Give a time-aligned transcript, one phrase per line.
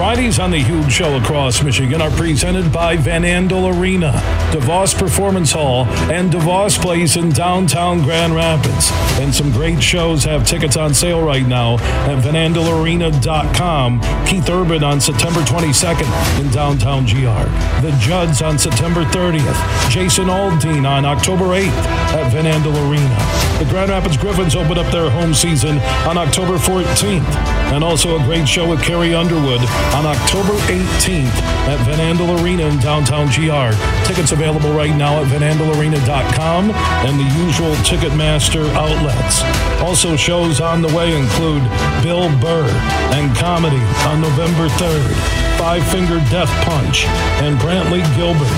[0.00, 4.12] Fridays on the Huge Show across Michigan are presented by Van Andel Arena,
[4.50, 8.90] DeVos Performance Hall, and DeVos Place in downtown Grand Rapids.
[9.20, 14.00] And some great shows have tickets on sale right now at vanandelarena.com.
[14.26, 17.84] Keith Urban on September 22nd in downtown GR.
[17.86, 19.90] The Judds on September 30th.
[19.90, 21.68] Jason Aldean on October 8th
[22.14, 23.60] at Van Andel Arena.
[23.62, 27.28] The Grand Rapids Griffins open up their home season on October 14th.
[27.74, 29.60] And also a great show with Carrie Underwood
[29.94, 31.34] on October 18th
[31.66, 33.74] at Van Andel Arena in downtown GR.
[34.06, 39.42] Tickets available right now at vanandelarena.com and the usual Ticketmaster outlets.
[39.82, 41.62] Also, shows on the way include
[42.02, 42.68] Bill Burr
[43.14, 47.06] and comedy on November 3rd, Five Finger Death Punch,
[47.42, 48.48] and Brantley Gilbert.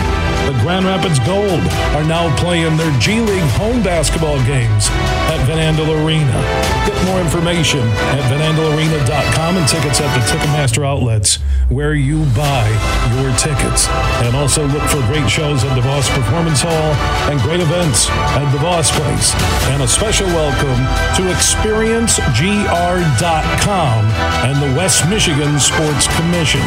[0.47, 1.61] The Grand Rapids Gold
[1.95, 4.89] are now playing their G League home basketball games
[5.31, 6.43] at Van Andel Arena.
[6.87, 7.81] Get more information
[8.17, 12.69] at vanandelarena.com and tickets at the Ticketmaster outlets where you buy
[13.17, 13.89] your tickets.
[14.21, 16.93] And also look for great shows at DeVos Performance Hall
[17.33, 19.33] and great events at DeVos Place.
[19.73, 20.77] And a special welcome
[21.17, 24.05] to ExperienceGR.com
[24.45, 26.61] and the West Michigan Sports Commission.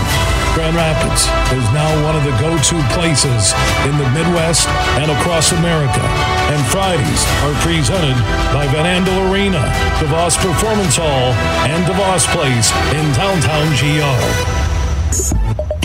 [0.58, 3.54] Grand Rapids is now one of the go-to places
[3.86, 4.68] in the Midwest
[4.98, 6.02] and across America.
[6.50, 8.16] And Fridays are presented
[8.54, 9.62] by Van Andel Arena,
[10.00, 11.34] DeVos Performance Hall,
[11.70, 14.55] and DeVos Place in downtown GR.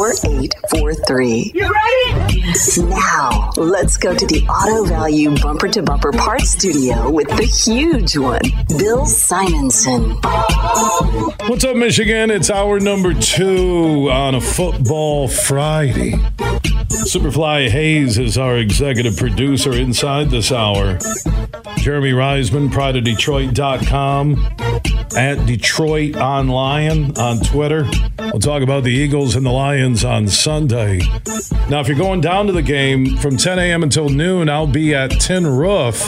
[0.00, 1.52] 4843.
[1.54, 2.88] You ready?
[2.88, 8.16] Now, let's go to the Auto Value Bumper to Bumper Parts Studio with the huge
[8.16, 8.40] one,
[8.78, 10.12] Bill Simonson.
[11.50, 12.30] What's up, Michigan?
[12.30, 16.12] It's hour number two on a football Friday.
[16.88, 20.98] Superfly Hayes is our executive producer inside this hour.
[21.80, 24.46] Jeremy Reisman, prideofdetroit.com,
[25.16, 27.88] at Detroit on Lion on Twitter.
[28.18, 30.98] We'll talk about the Eagles and the Lions on Sunday.
[31.70, 33.82] Now, if you're going down to the game from 10 a.m.
[33.82, 36.06] until noon, I'll be at Tin Roof,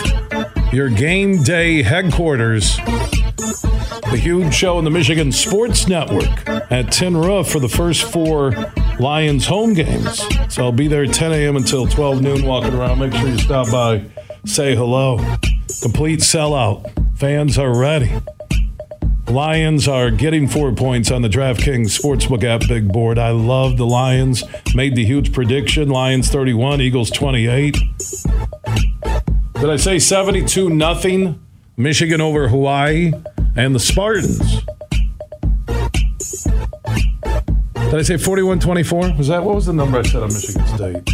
[0.72, 2.77] your game day headquarters.
[2.77, 8.53] The huge show in the Michigan Sports Network at Tin Roof for the first four
[9.00, 10.22] Lions home games.
[10.54, 11.56] So I'll be there 10 a.m.
[11.56, 12.99] until 12 noon walking around.
[12.99, 14.04] Make sure you stop by,
[14.44, 15.19] say hello.
[15.82, 16.88] Complete sellout.
[17.19, 18.12] Fans are ready.
[19.26, 23.19] Lions are getting four points on the DraftKings Sportsbook app big board.
[23.19, 24.44] I love the Lions.
[24.76, 27.76] Made the huge prediction Lions 31, Eagles 28.
[29.54, 31.44] Did I say 72 nothing?
[31.76, 33.12] Michigan over Hawaii
[33.56, 34.62] and the Spartans.
[37.75, 39.15] Did I say 41 24?
[39.15, 41.10] Was that what was the number I said on Michigan State?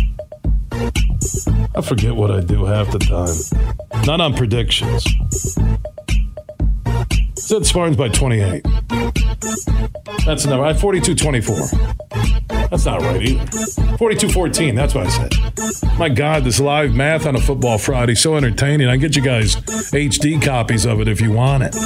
[1.74, 3.77] I forget what I do half the time.
[4.08, 5.04] Not on predictions.
[7.34, 8.62] Said Spartans by 28.
[10.24, 10.64] That's the number.
[10.64, 11.56] I had 42 24.
[12.70, 13.46] That's not right either.
[13.98, 14.74] 42 14.
[14.74, 15.98] That's what I said.
[15.98, 18.88] My God, this live math on a football Friday, so entertaining.
[18.88, 21.76] I get you guys HD copies of it if you want it.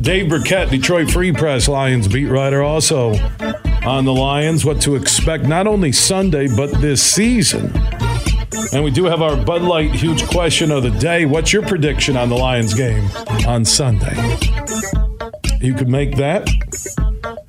[0.00, 3.14] Dave Birkett, Detroit Free Press Lions beat writer, also
[3.84, 4.64] on the Lions.
[4.64, 7.72] What to expect not only Sunday, but this season.
[8.72, 11.24] And we do have our Bud Light huge question of the day.
[11.24, 13.08] What's your prediction on the Lions game
[13.46, 14.14] on Sunday?
[15.60, 16.48] You can make that.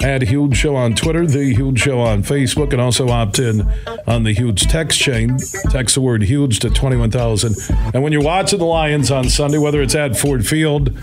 [0.02, 3.62] Add Huge Show on Twitter, The Huge Show on Facebook, and also opt in
[4.06, 5.38] on the Huge text chain.
[5.70, 7.56] Text the word Huge to 21,000.
[7.94, 10.98] And when you're watching the Lions on Sunday, whether it's at Ford Field,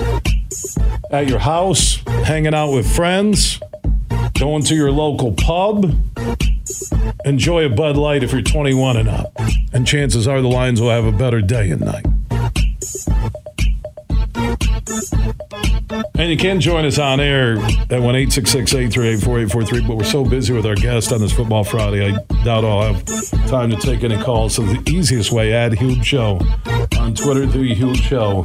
[1.11, 3.59] at your house, hanging out with friends,
[4.39, 5.95] going to your local pub,
[7.25, 9.32] enjoy a Bud Light if you're 21 and up.
[9.73, 12.06] And chances are the Lions will have a better day and night.
[16.20, 19.87] And you can join us on air at 1 838 4843.
[19.87, 23.05] But we're so busy with our guest on this Football Friday, I doubt I'll have
[23.49, 24.55] time to take any calls.
[24.55, 26.41] So the easiest way, add Huge Show
[26.99, 28.44] on Twitter, The Huge Show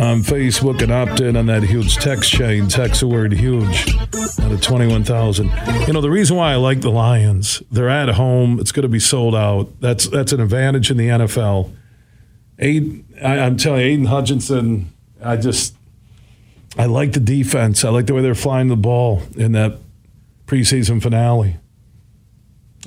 [0.00, 2.68] on Facebook, and opt in on that huge text chain.
[2.68, 3.94] Text the word huge
[4.40, 5.46] out of 21,000.
[5.86, 8.58] You know, the reason why I like the Lions, they're at home.
[8.58, 9.68] It's going to be sold out.
[9.80, 11.70] That's, that's an advantage in the NFL.
[12.58, 14.90] Aidan, I, am telling you, Aidan Hutchinson,
[15.22, 15.74] I just,
[16.78, 17.84] I like the defense.
[17.84, 19.78] I like the way they're flying the ball in that
[20.46, 21.56] preseason finale.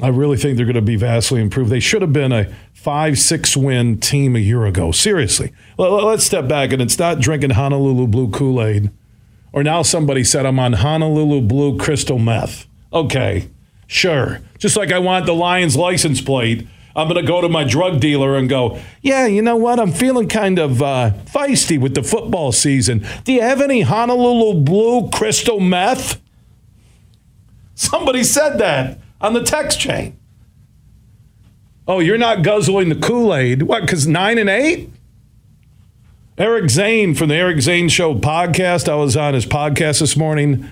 [0.01, 1.69] I really think they're going to be vastly improved.
[1.69, 4.91] They should have been a five, six win team a year ago.
[4.91, 5.53] Seriously.
[5.77, 8.91] Let's step back, and it's not drinking Honolulu Blue Kool Aid.
[9.51, 12.65] Or now somebody said I'm on Honolulu Blue Crystal Meth.
[12.91, 13.49] Okay,
[13.85, 14.41] sure.
[14.57, 17.99] Just like I want the Lions license plate, I'm going to go to my drug
[17.99, 19.79] dealer and go, yeah, you know what?
[19.79, 23.05] I'm feeling kind of uh, feisty with the football season.
[23.25, 26.19] Do you have any Honolulu Blue Crystal Meth?
[27.75, 30.19] Somebody said that on the text chain.
[31.87, 33.63] Oh, you're not guzzling the Kool Aid.
[33.63, 34.89] What, because nine and eight?
[36.37, 38.89] Eric Zane from the Eric Zane Show podcast.
[38.89, 40.67] I was on his podcast this morning.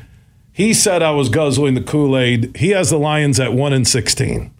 [0.51, 2.55] He said I was guzzling the Kool Aid.
[2.57, 4.51] He has the Lions at 1 and 16.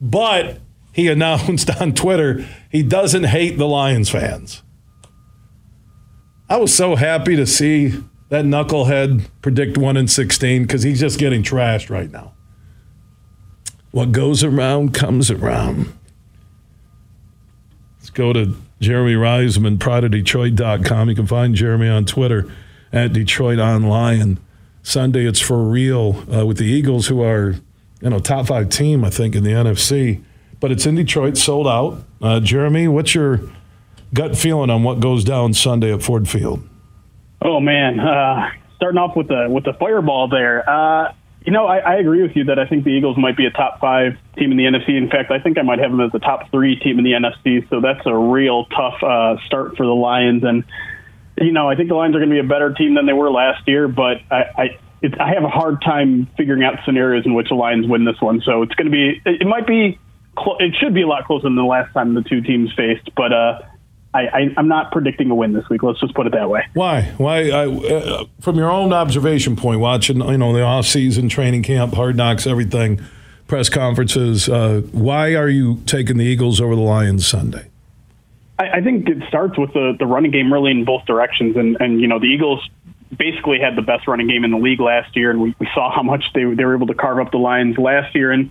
[0.00, 0.58] But
[0.92, 4.62] he announced on Twitter he doesn't hate the Lions fans.
[6.48, 7.88] I was so happy to see
[8.28, 12.33] that knucklehead predict 1 and 16 because he's just getting trashed right now.
[13.94, 15.96] What goes around comes around.
[18.00, 21.10] Let's go to Jeremy Reisman, prideofdetroit.com.
[21.10, 22.50] You can find Jeremy on Twitter
[22.92, 24.40] at Detroit on Lion.
[24.82, 27.54] Sunday, it's for real uh, with the Eagles, who are,
[28.00, 30.24] you know, top five team, I think, in the NFC.
[30.58, 32.02] But it's in Detroit, sold out.
[32.20, 33.42] Uh, Jeremy, what's your
[34.12, 36.68] gut feeling on what goes down Sunday at Ford Field?
[37.42, 40.68] Oh man, uh, starting off with the with the fireball there.
[40.68, 41.12] Uh,
[41.44, 43.50] you know, I, I agree with you that I think the Eagles might be a
[43.50, 44.96] top five team in the NFC.
[44.96, 47.12] In fact, I think I might have them as the top three team in the
[47.12, 47.68] NFC.
[47.68, 50.42] So that's a real tough uh, start for the Lions.
[50.42, 50.64] And
[51.38, 53.12] you know, I think the Lions are going to be a better team than they
[53.12, 53.88] were last year.
[53.88, 57.56] But I, I, it, I have a hard time figuring out scenarios in which the
[57.56, 58.40] Lions win this one.
[58.40, 59.98] So it's going to be, it, it might be,
[60.38, 63.14] cl- it should be a lot closer than the last time the two teams faced.
[63.14, 63.58] But uh,
[64.14, 65.82] I, am not predicting a win this week.
[65.82, 66.64] Let's just put it that way.
[66.74, 67.12] Why?
[67.18, 67.50] Why?
[67.50, 71.94] I, uh, from your own observation point, watching you know the off season training camp,
[71.94, 73.00] hard knocks, everything,
[73.48, 74.48] press conferences.
[74.48, 77.68] Uh, why are you taking the Eagles over the Lions Sunday?
[78.58, 81.76] I, I, think it starts with the the running game really in both directions, and
[81.80, 82.68] and you know the Eagles
[83.16, 85.92] basically had the best running game in the league last year, and we, we saw
[85.92, 88.50] how much they they were able to carve up the Lions last year, and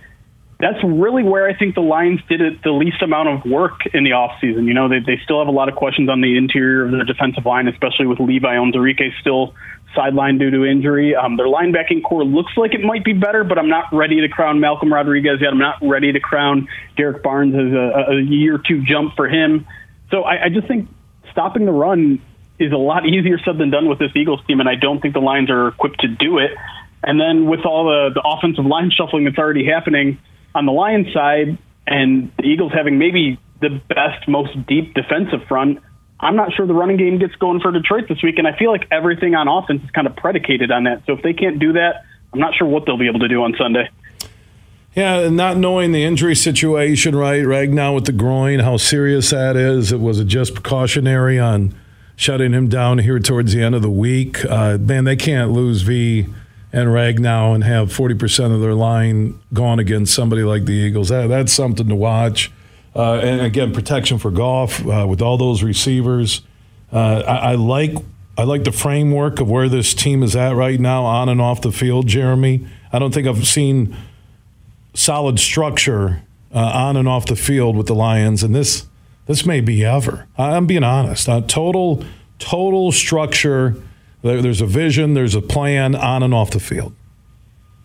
[0.60, 4.04] that's really where I think the Lions did it the least amount of work in
[4.04, 4.66] the offseason.
[4.66, 7.04] You know, they, they still have a lot of questions on the interior of their
[7.04, 9.54] defensive line, especially with Levi Onwuzurike still
[9.96, 11.14] sidelined due to injury.
[11.14, 14.28] Um, their linebacking corps looks like it might be better, but I'm not ready to
[14.28, 15.50] crown Malcolm Rodriguez yet.
[15.50, 19.66] I'm not ready to crown Derrick Barnes as a, a year two jump for him.
[20.10, 20.88] So I, I just think
[21.32, 22.22] stopping the run
[22.60, 25.14] is a lot easier said than done with this Eagles team, and I don't think
[25.14, 26.52] the Lions are equipped to do it.
[27.02, 30.18] And then with all the, the offensive line shuffling that's already happening–
[30.54, 35.80] on the Lions side, and the Eagles having maybe the best, most deep defensive front,
[36.20, 38.38] I'm not sure the running game gets going for Detroit this week.
[38.38, 41.02] And I feel like everything on offense is kind of predicated on that.
[41.06, 43.42] So if they can't do that, I'm not sure what they'll be able to do
[43.42, 43.88] on Sunday.
[44.94, 47.44] Yeah, and not knowing the injury situation, right?
[47.44, 49.90] right now with the groin, how serious that is.
[49.90, 51.74] It was just precautionary on
[52.16, 54.44] shutting him down here towards the end of the week.
[54.44, 56.26] Uh, man, they can't lose V
[56.74, 61.08] and Ragnow and have 40% of their line gone against somebody like the Eagles.
[61.08, 62.50] That, that's something to watch.
[62.96, 66.42] Uh, and again, protection for Goff uh, with all those receivers.
[66.92, 67.94] Uh, I, I, like
[68.36, 71.60] I like the framework of where this team is at right now, on and off
[71.60, 72.08] the field.
[72.08, 73.96] Jeremy, I don't think I've seen
[74.94, 78.86] solid structure uh, on and off the field with the Lions, and this
[79.26, 80.26] this may be ever.
[80.36, 81.28] I'm being honest.
[81.28, 82.04] Uh, total
[82.40, 83.76] total structure
[84.24, 86.94] there's a vision, there's a plan on and off the field.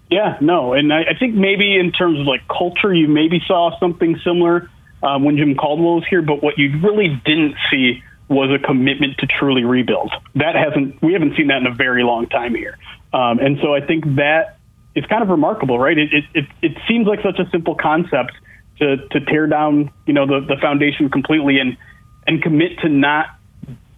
[0.10, 3.77] Yeah, no, and I, I think maybe in terms of like culture, you maybe saw
[3.79, 4.69] something similar
[5.03, 9.17] um, when Jim Caldwell was here, but what you really didn't see was a commitment
[9.19, 10.12] to truly rebuild.
[10.36, 12.77] That hasn't we haven't seen that in a very long time here,
[13.13, 14.58] um, and so I think that
[14.96, 15.98] is kind of remarkable, right?
[15.98, 18.31] It, it it it seems like such a simple concept
[18.79, 21.77] to to tear down, you know, the the foundation completely and
[22.25, 23.27] and commit to not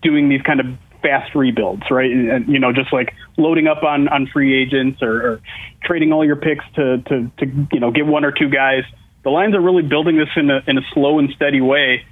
[0.02, 0.66] doing these kind of
[1.02, 2.12] fast rebuilds, right?
[2.12, 5.42] And, you know, just like loading up on on free agents or, or
[5.84, 8.84] trading all your picks to to to you know get one or two guys.
[9.24, 12.06] The Lions are really building this in a in a slow and steady way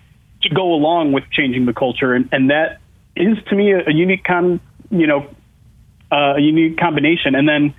[0.44, 2.80] to go along with changing the culture, and and that
[3.16, 5.30] is to me a, a unique con you know
[6.12, 7.36] uh, a unique combination.
[7.36, 7.74] And then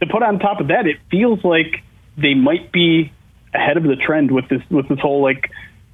[0.00, 1.82] to put on top of that, it feels like
[2.16, 3.12] they might be
[3.52, 5.50] ahead of the trend with this with this whole like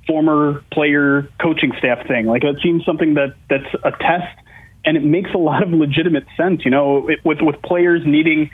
[0.07, 2.27] former player coaching staff thing.
[2.27, 4.37] Like it seems something that that's a test
[4.85, 6.65] and it makes a lot of legitimate sense.
[6.65, 8.51] You know, it, with with players needing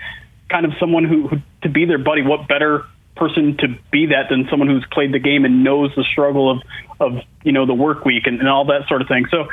[0.50, 2.23] kind of someone who, who to be their buddy.
[2.23, 2.85] What better
[3.16, 6.62] person to be that than someone who's played the game and knows the struggle of
[7.00, 9.26] of you know the work week and, and all that sort of thing.
[9.30, 9.47] So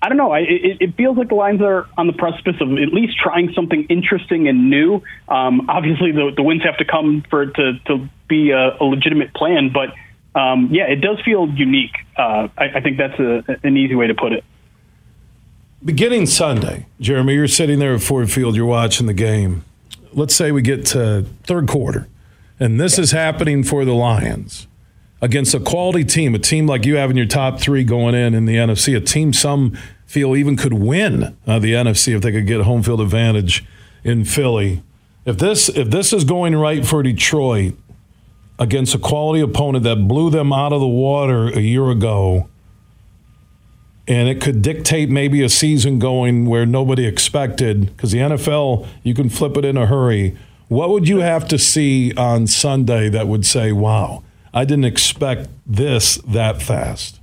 [0.00, 0.30] I don't know.
[0.30, 3.52] I, it, it feels like the Lions are on the precipice of at least trying
[3.54, 5.02] something interesting and new.
[5.28, 8.84] Um, obviously, the, the wins have to come for it to, to be a, a
[8.84, 9.90] legitimate plan, but
[10.38, 11.96] um, yeah, it does feel unique.
[12.16, 14.44] Uh, I, I, think that's a, an easy way to put it.
[15.84, 19.64] Beginning Sunday, Jeremy, you're sitting there at Ford Field, you're watching the game.
[20.12, 22.08] Let's say we get to third quarter,
[22.58, 24.66] and this is happening for the Lions
[25.22, 28.34] against a quality team, a team like you have in your top three going in
[28.34, 32.32] in the NFC, a team some feel even could win uh, the NFC if they
[32.32, 33.64] could get home field advantage
[34.02, 34.82] in Philly.
[35.24, 37.74] If this if this is going right for Detroit
[38.58, 42.48] against a quality opponent that blew them out of the water a year ago,
[44.08, 49.14] and it could dictate maybe a season going where nobody expected because the NFL you
[49.14, 50.36] can flip it in a hurry.
[50.68, 54.24] What would you have to see on Sunday that would say, "Wow"?
[54.52, 57.20] I didn't expect this that fast.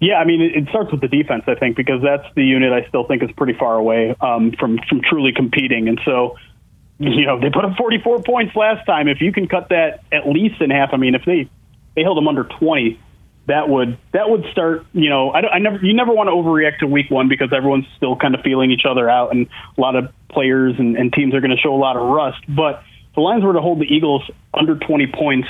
[0.00, 2.88] Yeah, I mean, it starts with the defense, I think, because that's the unit I
[2.88, 5.88] still think is pretty far away um, from from truly competing.
[5.88, 6.36] And so,
[6.98, 9.08] you know, they put up 44 points last time.
[9.08, 11.48] If you can cut that at least in half, I mean, if they
[11.94, 12.98] they held them under 20,
[13.46, 14.86] that would that would start.
[14.92, 17.86] You know, I, I never you never want to overreact to week one because everyone's
[17.96, 21.34] still kind of feeling each other out, and a lot of players and, and teams
[21.34, 22.38] are going to show a lot of rust.
[22.48, 24.22] But if the Lions were to hold the Eagles
[24.54, 25.48] under 20 points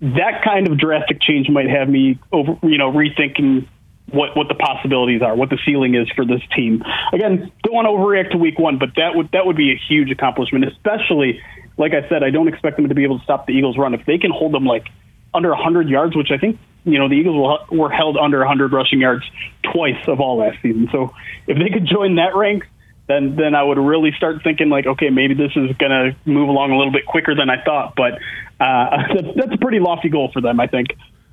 [0.00, 3.68] that kind of drastic change might have me over, you know, rethinking
[4.10, 6.82] what what the possibilities are, what the ceiling is for this team.
[7.12, 9.80] Again, don't want to overreact to week one, but that would that would be a
[9.88, 11.40] huge accomplishment, especially
[11.76, 13.94] like I said, I don't expect them to be able to stop the Eagles' run
[13.94, 14.88] if they can hold them like
[15.32, 19.00] under 100 yards, which I think you know the Eagles were held under 100 rushing
[19.00, 19.24] yards
[19.72, 20.88] twice of all last season.
[20.92, 21.14] So
[21.46, 22.64] if they could join that rank,
[23.06, 26.48] then then I would really start thinking like, okay, maybe this is going to move
[26.48, 27.94] along a little bit quicker than I thought.
[27.96, 28.14] But
[28.60, 30.88] uh, that's, that's a pretty lofty goal for them, I think.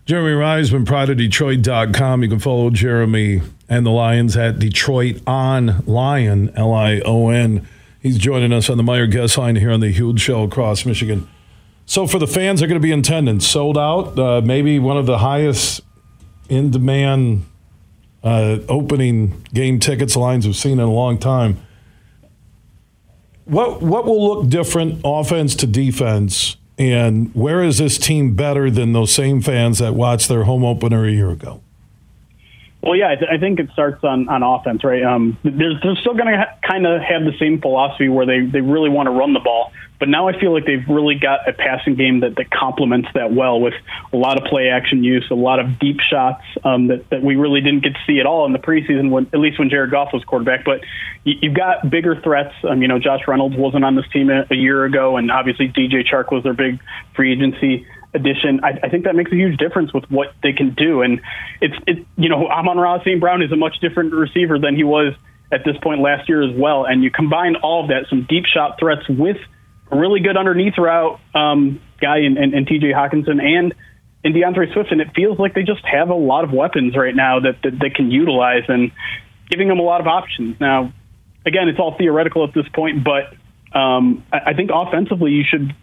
[0.06, 2.24] Jeremy Reisman, PrideOfDetroit.com.
[2.24, 7.68] You can follow Jeremy and the Lions at Detroit on Lion, L I O N.
[8.02, 11.28] He's joining us on the Meijer Guest line here on the Huge Show across Michigan.
[11.90, 14.98] So, for the fans, they're going to be in attendance, sold out, uh, maybe one
[14.98, 15.82] of the highest
[16.50, 17.46] in demand
[18.22, 21.58] uh, opening game tickets lines we've seen in a long time.
[23.46, 28.92] What, what will look different, offense to defense, and where is this team better than
[28.92, 31.62] those same fans that watched their home opener a year ago?
[32.82, 35.04] Well, yeah, I, th- I think it starts on, on offense, right?
[35.04, 38.42] Um, they're, they're still going to ha- kind of have the same philosophy where they,
[38.46, 39.72] they really want to run the ball.
[40.00, 43.34] But now I feel like they've really got a passing game that, that complements that
[43.34, 43.74] well with
[44.14, 47.36] a lot of play action use, a lot of deep shots um, that, that we
[47.36, 49.90] really didn't get to see at all in the preseason, when, at least when Jared
[49.90, 50.64] Goff was quarterback.
[50.64, 50.82] But
[51.24, 52.54] you, you've got bigger threats.
[52.64, 55.68] Um, you know, Josh Reynolds wasn't on this team a, a year ago, and obviously
[55.70, 56.80] DJ Chark was their big
[57.16, 58.62] free agency addition.
[58.64, 61.02] I, I think that makes a huge difference with what they can do.
[61.02, 61.22] And
[61.62, 63.20] it's, it, you know, Amon-Ra St.
[63.20, 65.14] Brown is a much different receiver than he was
[65.52, 66.86] at this point last year as well.
[66.86, 69.38] And you combine all of that, some deep shot threats with–
[69.92, 73.74] a really good underneath route um, guy in, in, in TJ Hockenson and
[74.24, 77.16] in D'Andre Swift, and it feels like they just have a lot of weapons right
[77.16, 78.92] now that, that they can utilize and
[79.50, 80.60] giving them a lot of options.
[80.60, 80.92] Now,
[81.46, 83.34] again, it's all theoretical at this point, but
[83.78, 85.74] um, I, I think offensively you should.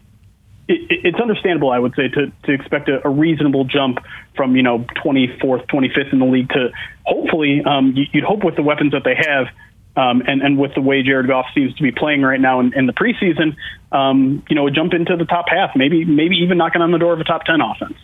[0.67, 3.99] It, it's understandable, I would say, to, to expect a, a reasonable jump
[4.37, 6.71] from you know 24th, 25th in the league to
[7.05, 9.49] hopefully um, you, you'd hope with the weapons that they have
[9.97, 12.73] um, and, and with the way Jared Goff seems to be playing right now in,
[12.75, 13.57] in the preseason,
[13.93, 17.13] um, you know, jump into the top half, maybe maybe even knocking on the door
[17.13, 17.97] of a top ten offense.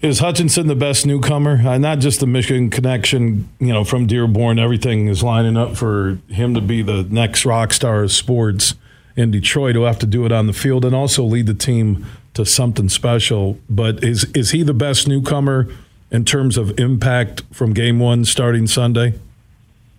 [0.00, 1.60] Is Hutchinson the best newcomer?
[1.66, 4.58] Uh, not just the Michigan connection, you know, from Dearborn.
[4.58, 8.74] Everything is lining up for him to be the next rock star of sports
[9.18, 9.74] in Detroit.
[9.74, 12.88] who'll have to do it on the field and also lead the team to something
[12.88, 13.58] special.
[13.68, 15.68] But is is he the best newcomer
[16.10, 19.14] in terms of impact from Game One starting Sunday?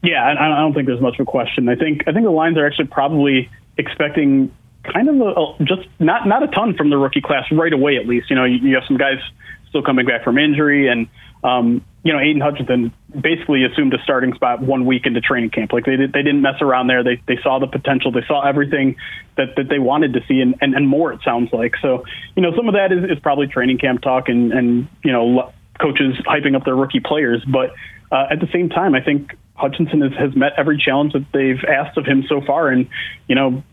[0.02, 1.68] Yeah, I, I don't think there's much of a question.
[1.68, 4.52] I think I think the Lions are actually probably expecting
[4.84, 7.98] kind of a, just not not a ton from the rookie class right away.
[7.98, 9.20] At least you know you, you have some guys
[9.68, 11.08] still coming back from injury, and
[11.44, 15.74] um, you know Aidan Hutchinson basically assumed a starting spot one week into training camp.
[15.74, 17.04] Like they did, they didn't mess around there.
[17.04, 18.12] They they saw the potential.
[18.12, 18.96] They saw everything
[19.38, 21.14] that that they wanted to see, and and, and more.
[21.14, 22.06] It sounds like so.
[22.36, 25.52] You know some of that is, is probably training camp talk and and you know
[25.80, 27.72] coaches hyping up their rookie players, but
[28.12, 31.64] uh, at the same time, I think Hutchinson has, has met every challenge that they've
[31.68, 32.70] asked of him so far.
[32.70, 32.90] And,
[33.28, 33.64] you know,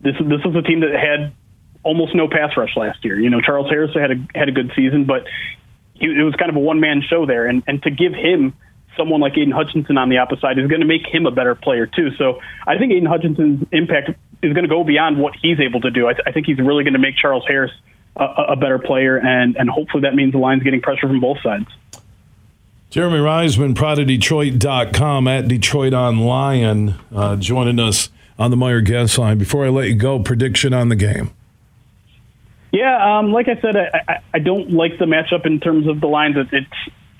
[0.00, 1.32] this, this is a team that had
[1.82, 3.18] almost no pass rush last year.
[3.20, 5.24] You know, Charles Harris had a, had a good season, but
[6.00, 7.46] it was kind of a one man show there.
[7.46, 8.54] And, and to give him
[8.96, 11.54] someone like Aidan Hutchinson on the opposite side is going to make him a better
[11.54, 12.10] player too.
[12.16, 14.10] So I think Aidan Hutchinson's impact
[14.42, 16.06] is going to go beyond what he's able to do.
[16.06, 17.72] I, th- I think he's really going to make Charles Harris
[18.16, 21.38] a, a better player, and and hopefully that means the line's getting pressure from both
[21.42, 21.66] sides.
[22.90, 28.08] Jeremy Reisman, PrideOfDetroit.com at Detroit on Lion, uh, joining us
[28.38, 29.36] on the Meijer guest line.
[29.36, 31.32] Before I let you go, prediction on the game.
[32.74, 36.08] Yeah, um, like I said, I, I, don't like the matchup in terms of the
[36.08, 36.34] lines.
[36.50, 36.66] It's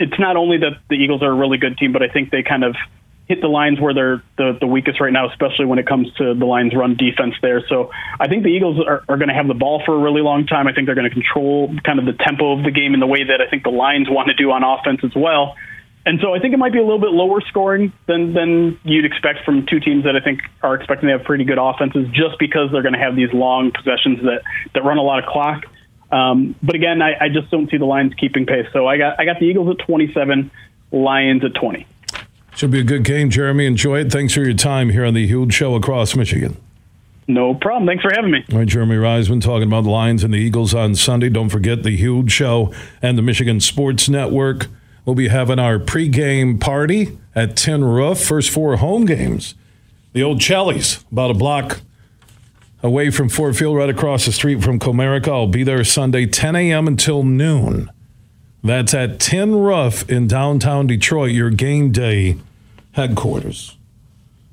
[0.00, 2.42] it's not only that the Eagles are a really good team, but I think they
[2.42, 2.74] kind of
[3.28, 6.34] hit the lines where they're the, the weakest right now, especially when it comes to
[6.34, 7.62] the Lions' run defense there.
[7.68, 10.22] So I think the Eagles are, are going to have the ball for a really
[10.22, 10.66] long time.
[10.66, 13.06] I think they're going to control kind of the tempo of the game in the
[13.06, 15.54] way that I think the Lions want to do on offense as well.
[16.06, 19.06] And so I think it might be a little bit lower scoring than than you'd
[19.06, 22.38] expect from two teams that I think are expecting to have pretty good offenses, just
[22.38, 24.42] because they're going to have these long possessions that
[24.74, 25.64] that run a lot of clock.
[26.12, 28.66] Um, but again, I, I just don't see the Lions keeping pace.
[28.72, 30.50] So I got I got the Eagles at 27,
[30.92, 31.86] Lions at 20.
[32.54, 33.66] Should be a good game, Jeremy.
[33.66, 34.12] Enjoy it.
[34.12, 36.56] Thanks for your time here on the Huge Show across Michigan.
[37.26, 37.86] No problem.
[37.86, 38.44] Thanks for having me.
[38.52, 41.30] All right, Jeremy Reisman talking about the Lions and the Eagles on Sunday.
[41.30, 44.66] Don't forget the Huge Show and the Michigan Sports Network.
[45.04, 48.20] We'll be having our pregame party at Tin Roof.
[48.22, 49.54] First four home games.
[50.12, 51.80] The old Cheli's, about a block
[52.82, 55.28] away from Ford Field, right across the street from Comerica.
[55.28, 56.86] I'll be there Sunday, 10 a.m.
[56.86, 57.90] until noon.
[58.62, 62.36] That's at Tin Roof in downtown Detroit, your game day
[62.92, 63.76] headquarters.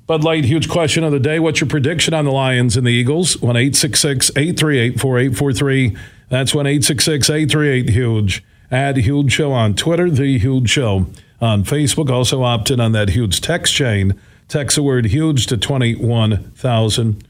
[0.06, 1.38] Bud Light, huge question of the day.
[1.38, 3.40] What's your prediction on the Lions and the Eagles?
[3.40, 5.96] 1 838 4843.
[6.28, 8.44] That's 1 838 Huge.
[8.72, 11.06] Add Huge Show on Twitter, The Huge Show
[11.40, 12.10] on Facebook.
[12.10, 14.18] Also opt in on that huge text chain.
[14.48, 17.24] Text the word huge to 21,000.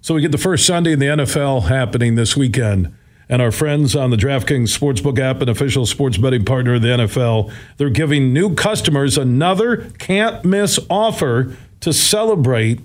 [0.00, 2.94] So we get the first Sunday in the NFL happening this weekend
[3.28, 6.88] and our friends on the DraftKings Sportsbook app and official sports betting partner of the
[6.88, 12.80] NFL, they're giving new customers another can't miss offer to celebrate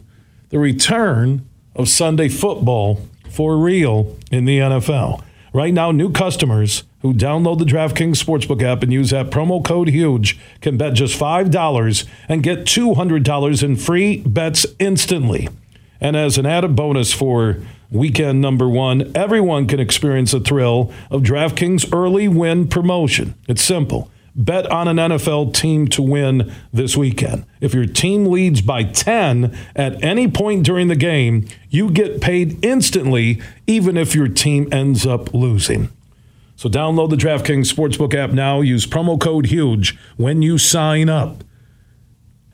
[0.50, 5.24] the return of Sunday football for real in the NFL.
[5.54, 9.90] Right now, new customers who download the DraftKings Sportsbook app and use that promo code
[9.90, 15.50] HUGE can bet just $5 and get $200 in free bets instantly.
[16.00, 17.58] And as an added bonus for
[17.92, 23.36] weekend number one, everyone can experience the thrill of DraftKings early win promotion.
[23.50, 24.10] It's simple.
[24.34, 27.46] Bet on an NFL team to win this weekend.
[27.60, 32.64] If your team leads by 10 at any point during the game, you get paid
[32.64, 35.90] instantly, even if your team ends up losing.
[36.56, 38.62] So download the DraftKings Sportsbook app now.
[38.62, 41.44] Use promo code HUGE when you sign up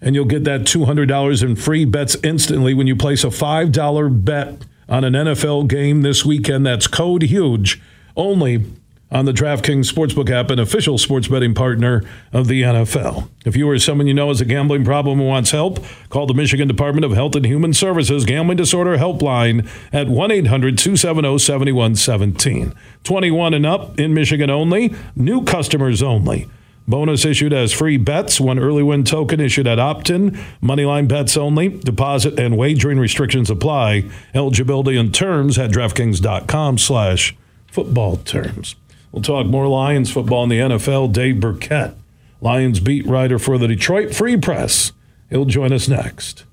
[0.01, 4.65] and you'll get that $200 in free bets instantly when you place a $5 bet
[4.87, 6.65] on an NFL game this weekend.
[6.65, 7.81] That's code HUGE
[8.15, 8.65] only
[9.09, 13.29] on the DraftKings Sportsbook app, an official sports betting partner of the NFL.
[13.45, 16.33] If you or someone you know has a gambling problem and wants help, call the
[16.33, 22.73] Michigan Department of Health and Human Services Gambling Disorder Helpline at 1 800 270 7117.
[23.03, 26.49] 21 and up in Michigan only, new customers only.
[26.89, 30.31] Bonus issued as free bets, one early win token issued at opt-in,
[30.63, 34.09] moneyline bets only, deposit and wagering restrictions apply.
[34.33, 37.35] Eligibility and terms at DraftKings.com slash
[37.67, 38.77] football terms.
[39.11, 41.13] We'll talk more Lions football in the NFL.
[41.13, 41.95] Dave Birkett,
[42.41, 44.91] Lions beat writer for the Detroit Free Press.
[45.29, 46.45] He'll join us next.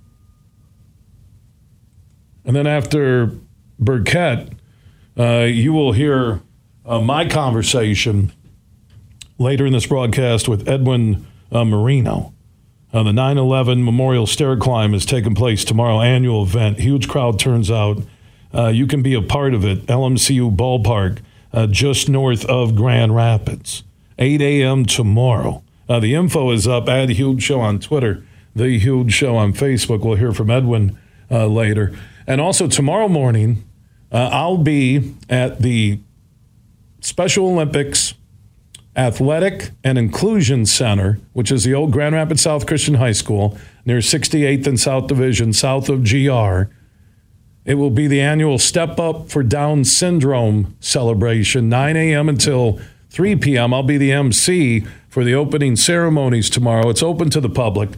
[2.45, 3.33] And then after
[3.79, 4.51] Birkett,
[5.19, 6.41] uh, you will hear
[6.85, 8.33] uh, my conversation
[9.39, 12.33] later in this broadcast with Edwin uh, Marino.
[12.93, 16.79] Uh, the 9 11 Memorial Stair Climb is taking place tomorrow, annual event.
[16.79, 17.99] Huge crowd turns out.
[18.55, 19.87] Uh, you can be a part of it.
[19.87, 21.19] LMCU Ballpark,
[21.55, 23.83] uh, just north of Grand Rapids.
[24.19, 24.85] 8 a.m.
[24.85, 25.63] tomorrow.
[25.89, 30.05] Uh, the info is up at Huge Show on Twitter, The Huge Show on Facebook.
[30.05, 30.99] We'll hear from Edwin
[31.31, 31.97] uh, later.
[32.27, 33.65] And also tomorrow morning,
[34.13, 35.99] I'll be at the
[37.01, 38.15] Special Olympics
[38.97, 43.99] Athletic and Inclusion Center, which is the old Grand Rapids South Christian High School near
[43.99, 46.73] 68th and South Division, south of GR.
[47.65, 52.29] It will be the annual Step Up for Down Syndrome celebration, 9 a.m.
[52.29, 52.79] until
[53.11, 53.73] 3 p.m.
[53.73, 56.91] I'll be the MC for the opening ceremonies tomorrow.
[56.91, 57.91] It's open to the public.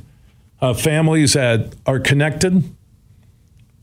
[0.60, 2.62] Uh, families that are connected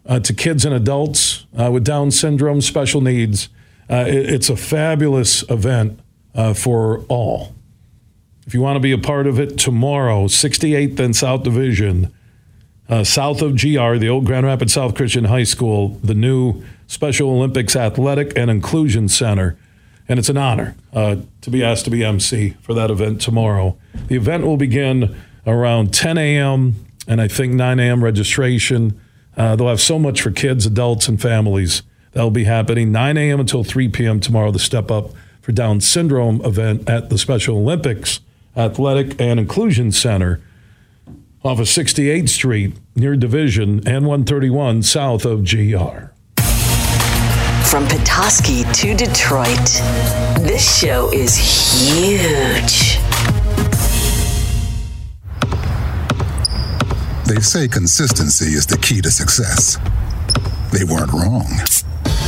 [0.05, 3.49] uh, to kids and adults uh, with Down syndrome, special needs.
[3.89, 5.99] Uh, it, it's a fabulous event
[6.33, 7.53] uh, for all.
[8.45, 12.13] If you want to be a part of it tomorrow, 68th and South Division,
[12.93, 17.32] uh, south of GR, the old Grand Rapids South Christian High School, the new Special
[17.32, 19.58] Olympics Athletic and Inclusion Center.
[20.08, 23.75] And it's an honor uh, to be asked to be MC for that event tomorrow.
[24.10, 26.86] The event will begin around 10 a.m.
[27.08, 28.03] and I think 9 a.m.
[28.03, 28.99] registration.
[29.36, 31.82] Uh, they'll have so much for kids, adults, and families.
[32.12, 33.39] That'll be happening 9 a.m.
[33.39, 34.19] until 3 p.m.
[34.19, 34.51] tomorrow.
[34.51, 35.10] The Step Up
[35.41, 38.19] for Down Syndrome event at the Special Olympics
[38.56, 40.41] Athletic and Inclusion Center
[41.43, 46.10] off of 68th Street near Division and 131 south of GR.
[47.69, 49.58] From Petoskey to Detroit,
[50.39, 52.97] this show is huge.
[57.27, 59.77] They say consistency is the key to success.
[60.71, 61.47] They weren't wrong.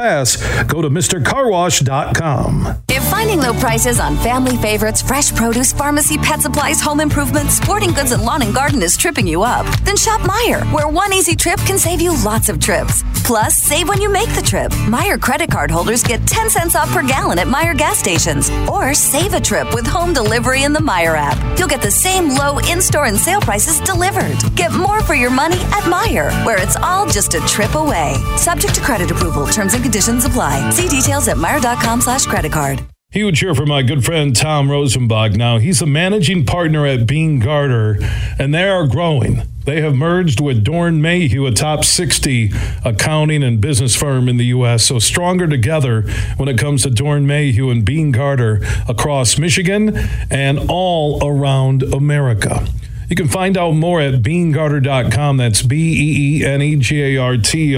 [0.00, 2.82] go to MrCarWash.com.
[2.88, 7.92] If finding low prices on family favorites, fresh produce, pharmacy, pet supplies, home improvement, sporting
[7.92, 11.36] goods, and lawn and garden is tripping you up, then shop Meijer, where one easy
[11.36, 13.02] trip can save you lots of trips.
[13.24, 14.72] Plus, save when you make the trip.
[14.88, 18.50] Meijer credit card holders get 10 cents off per gallon at Meijer gas stations.
[18.68, 21.58] Or save a trip with home delivery in the Meijer app.
[21.58, 24.38] You'll get the same low in store and sale prices delivered.
[24.56, 28.16] Get more for your money at Meijer, where it's all just a trip away.
[28.36, 30.70] Subject to credit approval, terms and conditions apply.
[30.70, 32.82] See details at Meijer.com slash credit card.
[33.12, 35.34] Huge here for my good friend Tom Rosenbach.
[35.34, 37.98] Now, he's a managing partner at Beene Garter,
[38.38, 39.42] and they are growing.
[39.64, 42.52] They have merged with Doeren Mayhew, a top 60
[42.84, 44.84] accounting and business firm in the U.S.
[44.84, 46.02] So stronger together
[46.36, 49.96] when it comes to Doeren Mayhew and Beene Garter across Michigan
[50.30, 52.64] and all around America.
[53.08, 55.36] You can find out more at beenegarter.com.
[55.36, 57.74] That's B E E N E G A R T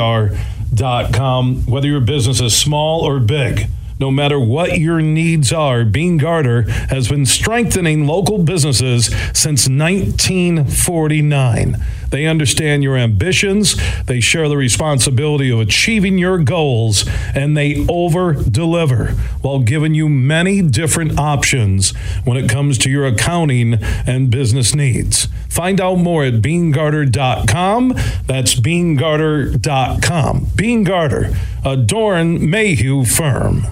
[0.81, 1.67] R.com.
[1.67, 3.69] Whether your business is small or big.
[3.98, 11.76] No matter what your needs are, Beene Garter has been strengthening local businesses since 1949.
[12.11, 18.35] They understand your ambitions, they share the responsibility of achieving your goals, and they over
[18.35, 21.92] deliver while giving you many different options
[22.24, 25.28] when it comes to your accounting and business needs.
[25.48, 27.94] Find out more at beenegarter.com.
[28.26, 30.46] That's beenegarter.com.
[30.55, 33.64] Beene Garter, a Doeren Mayhew firm.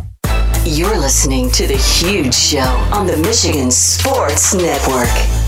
[0.64, 2.61] You're listening to The Huge Show
[2.92, 5.39] on the Michigan Sports Network.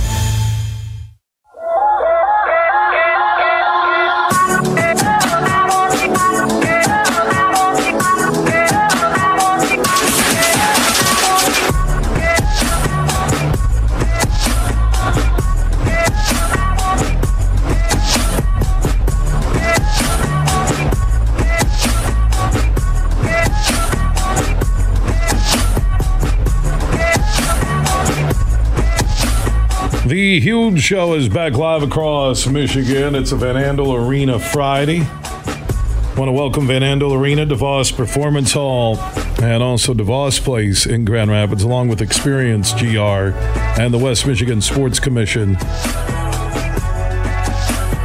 [30.33, 33.15] The huge show is back live across Michigan.
[33.15, 35.01] It's a Van Andel Arena Friday.
[36.17, 38.97] Want to welcome Van Andel Arena, DeVos Performance Hall,
[39.43, 43.37] and also DeVos Place in Grand Rapids, along with Experience GR
[43.79, 45.57] and the West Michigan Sports Commission.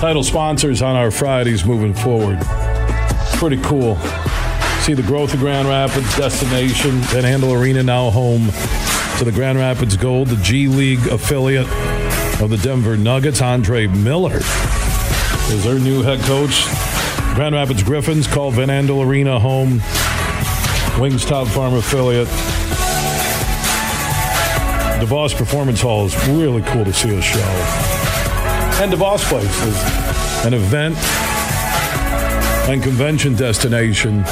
[0.01, 2.39] Title sponsors on our Fridays moving forward.
[3.37, 3.95] Pretty cool.
[4.81, 6.91] See the growth of Grand Rapids destination.
[7.03, 8.49] Van Andel Arena now home
[9.17, 11.67] to the Grand Rapids Gold, the G League affiliate
[12.41, 13.41] of the Denver Nuggets.
[13.41, 16.65] Andre Miller is their new head coach.
[17.35, 19.81] Grand Rapids Griffins call Van Andel Arena home.
[20.99, 22.27] Wings Top Farm affiliate.
[24.99, 27.39] DeVos Performance Hall is really cool to see a show.
[28.81, 30.95] And DeVos Place is an event
[32.69, 34.23] and convention destination.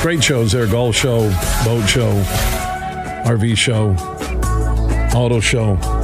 [0.00, 1.28] Great shows there golf show,
[1.64, 2.12] boat show,
[3.24, 3.90] RV show,
[5.16, 5.95] auto show.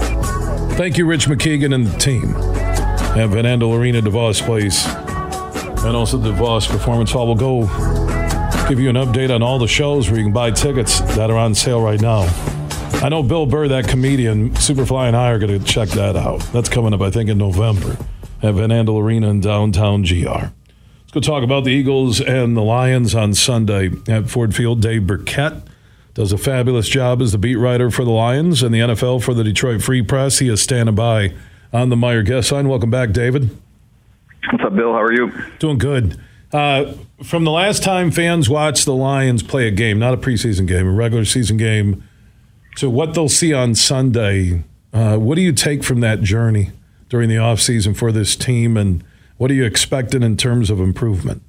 [0.74, 4.86] Thank you, Rich MacKeigan and the team at Van Andel Arena, DeVos Place,
[5.84, 7.26] and also the DeVos Performance Hall.
[7.26, 7.60] We'll go
[8.68, 11.36] give you an update on all the shows where you can buy tickets that are
[11.36, 12.22] on sale right now.
[13.02, 16.40] I know Bill Burr, that comedian, Superfly and I are going to check that out.
[16.52, 17.98] That's coming up, I think, in November
[18.42, 20.26] at Van Andel Arena in downtown GR.
[20.26, 24.80] Let's go talk about the Eagles and the Lions on Sunday at Ford Field.
[24.80, 25.52] Dave Birkett
[26.14, 29.32] does a fabulous job as the beat writer for the Lions and the NFL for
[29.32, 30.38] the Detroit Free Press.
[30.38, 31.32] He is standing by
[31.72, 32.68] on the Meijer guest line.
[32.68, 33.50] Welcome back, David.
[34.50, 34.92] What's up, Bill?
[34.92, 35.32] How are you?
[35.58, 36.20] Doing good.
[36.52, 40.66] Uh, from the last time fans watched the Lions play a game, not a preseason
[40.66, 42.06] game, a regular season game,
[42.76, 46.70] to what they'll see on Sunday, uh, what do you take from that journey
[47.08, 49.02] during the offseason for this team, and
[49.38, 51.42] what are you expecting in terms of improvement?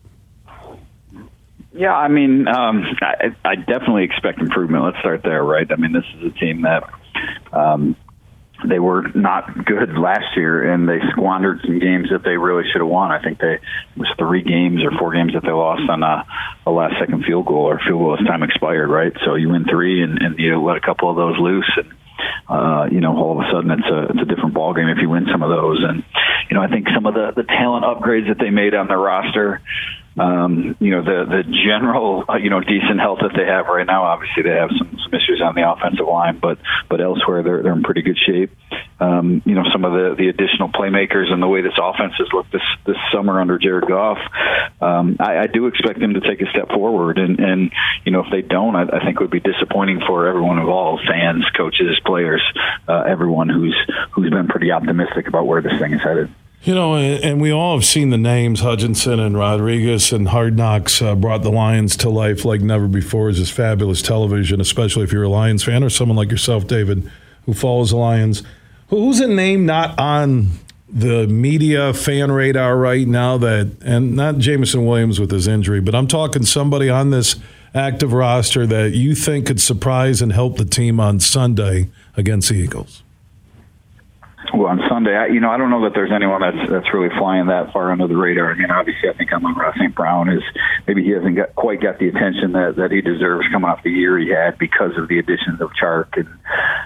[1.74, 4.86] Yeah, I mean, um, I, I, definitely expect improvement.
[4.86, 5.66] Let's start there, right?
[5.72, 6.88] I mean, this is a team that
[7.52, 7.96] um,
[8.68, 12.82] they were not good last year, and they squandered some games that they really should
[12.82, 13.12] have won.
[13.12, 16.26] I think they it was three games or four games that they lost on a,
[16.68, 19.14] a last second field goal or field goal as time expired, right?
[19.26, 21.92] So you win three, and, and you let a couple of those loose, and
[22.48, 25.00] uh, you know, all of a sudden it's a it's a different ball game if
[25.02, 25.84] you win some of those.
[25.84, 26.04] And
[26.50, 29.00] you know, I think some of the the talent upgrades that they made on their
[29.00, 29.60] roster
[30.18, 33.86] um, you know the the general uh, you know decent health that they have right
[33.86, 34.04] now.
[34.04, 37.74] Obviously, they have some, some issues on the offensive line, but but elsewhere they're they're
[37.74, 38.52] in pretty good shape.
[39.00, 42.28] Um, you know some of the the additional playmakers and the way this offense has
[42.32, 44.20] looked this this summer under Jared Goff.
[44.82, 47.72] Um, I, I do expect them to take a step forward, and and
[48.06, 51.04] you know if they don't, I, I think it would be disappointing for everyone involved,
[51.08, 52.44] fans, coaches, players,
[52.88, 53.76] uh, everyone who's
[54.12, 56.30] who's been pretty optimistic about where this thing is headed.
[56.64, 61.02] You know, and we all have seen the names Hutchinson and Rodriguez and Hard Knocks
[61.02, 63.28] uh, brought the Lions to life like never before.
[63.28, 67.12] Is this fabulous television, especially if you're a Lions fan or someone like yourself, David,
[67.46, 68.44] who follows the Lions.
[68.88, 70.52] Who's a name not on
[70.88, 75.94] the media fan radar right now that, and not Jameson Williams with his injury, but
[75.94, 77.36] I'm talking somebody on this
[77.76, 82.56] active roster that you think could surprise and help the team on Sunday against the
[82.56, 83.04] Eagles?
[84.54, 87.48] On Sunday, I, you know, I don't know that there's anyone that's that's really flying
[87.48, 88.52] that far under the radar.
[88.52, 89.96] I mean, obviously, I think Amon-Ra St.
[89.96, 90.44] Brown is
[90.88, 93.90] maybe he hasn't got, quite got the attention that that he deserves coming off the
[93.90, 96.30] year he had because of the additions of Chark and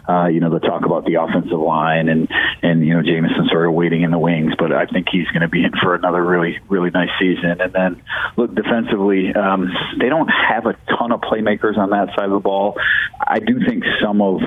[0.07, 2.31] uh, you know the talk about the offensive line and
[2.63, 4.53] and you know Jameson sort of waiting in the wings.
[4.57, 7.59] But I think he's going to be in for another really really nice season.
[7.59, 8.01] And then
[8.37, 9.67] look defensively, um,
[9.99, 12.79] they don't have a ton of playmakers on that side of the ball.
[13.19, 14.39] I do think some of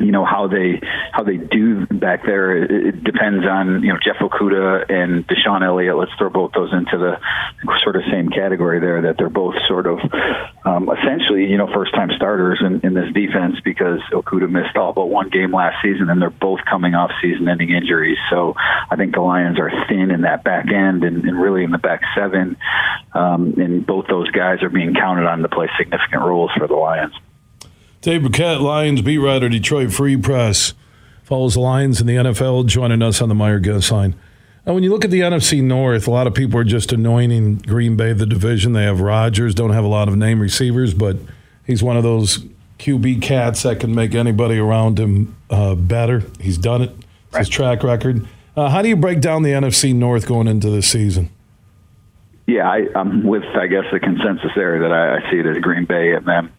[0.00, 0.80] you know how they
[1.12, 2.64] how they do back there.
[2.64, 5.96] It, depends on you know Jeff Okudah and DeShon Elliott.
[5.96, 7.18] Let's throw both those into the
[7.82, 9.02] sort of same category there.
[9.02, 9.98] That they're both sort of
[10.64, 14.92] um, essentially you know first time starters in, in this defense because Okudah missed all
[14.92, 18.18] but one game last season, and they're both coming off season ending injuries.
[18.30, 21.70] So I think the Lions are thin in that back end and, and really in
[21.70, 22.56] the back seven,
[23.12, 26.74] um, and both those guys are being counted on to play significant roles for the
[26.74, 27.14] Lions.
[28.02, 30.72] Dave Birkett, Lions beat writer, Detroit Free Press,
[31.22, 34.14] follows the Lions in the NFL, joining us on the Meijer Guest line.
[34.64, 37.56] Now, when you look at the NFC North, a lot of people are just anointing
[37.56, 38.72] Green Bay the division.
[38.72, 41.18] They have Rodgers, don't have a lot of name receivers, but
[41.66, 42.38] he's one of those
[42.78, 46.24] QB cats that can make anybody around him uh, better.
[46.40, 46.92] He's done it.
[47.28, 48.26] It's his track record.
[48.56, 51.28] Uh, how do you break down the NFC North going into this season?
[52.46, 55.58] Yeah, I, am with, I guess, the consensus there that I, I see it as
[55.58, 56.50] Green Bay and them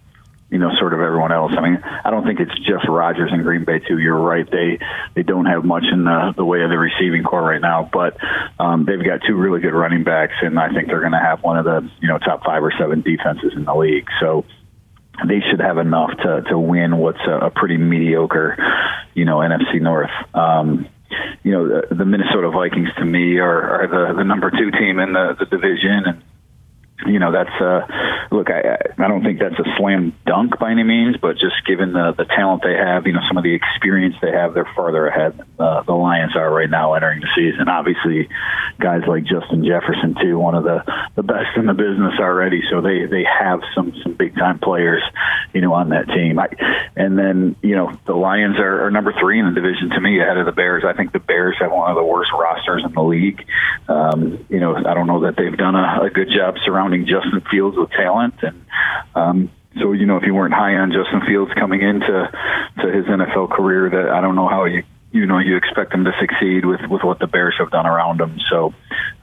[0.51, 1.53] you know, sort of everyone else.
[1.57, 3.97] I mean, I don't think it's just Rodgers and Green Bay too.
[3.97, 4.79] You're right; they
[5.15, 8.17] they don't have much in the, the way of the receiving corps right now, but
[8.59, 11.41] um, they've got two really good running backs, and I think they're going to have
[11.41, 14.07] one of the you know top five or seven defenses in the league.
[14.19, 14.43] So
[15.25, 18.57] they should have enough to to win what's a, a pretty mediocre,
[19.13, 20.11] you know, NFC North.
[20.33, 20.89] Um,
[21.43, 24.99] you know, the, the Minnesota Vikings to me are, are the, the number two team
[24.99, 26.23] in the, the division, and
[27.05, 27.81] you know that's uh
[28.31, 31.93] look I I don't think that's a slam dunk by any means but just given
[31.93, 35.07] the the talent they have you know some of the experience they have they're farther
[35.07, 37.67] ahead uh, the Lions are right now entering the season.
[37.67, 38.29] Obviously
[38.79, 40.83] guys like Justin Jefferson too one of the
[41.15, 45.03] the best in the business already so they they have some some big time players
[45.53, 46.39] you know on that team.
[46.39, 46.47] I,
[46.95, 50.19] and then you know the Lions are, are number 3 in the division to me
[50.19, 50.83] ahead of the Bears.
[50.85, 53.45] I think the Bears have one of the worst rosters in the league.
[53.87, 57.07] Um you know I don't know that they've done a, a good job surrounding surrounding
[57.07, 58.65] Justin Fields with talent, and
[59.15, 62.29] um, so you know if you weren't high on Justin Fields coming into
[62.81, 66.05] to his NFL career, that I don't know how you you know you expect him
[66.05, 68.39] to succeed with with what the Bears have done around him.
[68.49, 68.73] So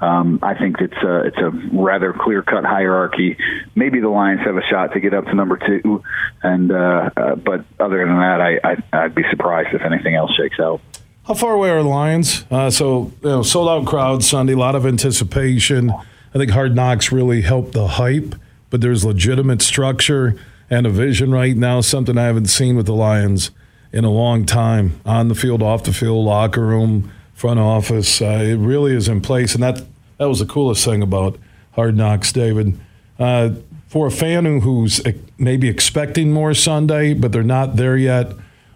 [0.01, 3.37] um, I think it's a it's a rather clear cut hierarchy.
[3.75, 6.03] Maybe the Lions have a shot to get up to number two,
[6.43, 10.33] and uh, uh, but other than that, I, I I'd be surprised if anything else
[10.35, 10.81] shakes out.
[11.25, 12.47] How far away are the Lions?
[12.51, 15.93] Uh, so you know, sold out crowd Sunday, a lot of anticipation.
[16.35, 18.35] I think Hard Knocks really helped the hype,
[18.71, 20.39] but there's legitimate structure
[20.71, 23.51] and a vision right now, something I haven't seen with the Lions
[23.93, 25.01] in a long time.
[25.07, 29.21] On the field, off the field, locker room, front office, uh, it really is in
[29.21, 29.83] place, and that
[30.19, 31.39] that was the coolest thing about
[31.73, 32.79] Hard Knocks, David.
[33.19, 33.51] Uh,
[33.87, 35.01] for a fan who's
[35.39, 38.33] maybe expecting more Sunday, but they're not there yet,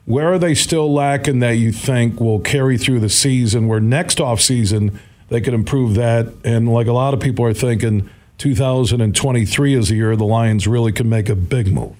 [0.06, 4.20] where are they still lacking that you think will carry through the season where next
[4.20, 4.98] off season
[5.32, 6.32] they could improve that?
[6.44, 10.92] And like a lot of people are thinking, 2023 is a year the Lions really
[10.92, 11.96] can make a big move.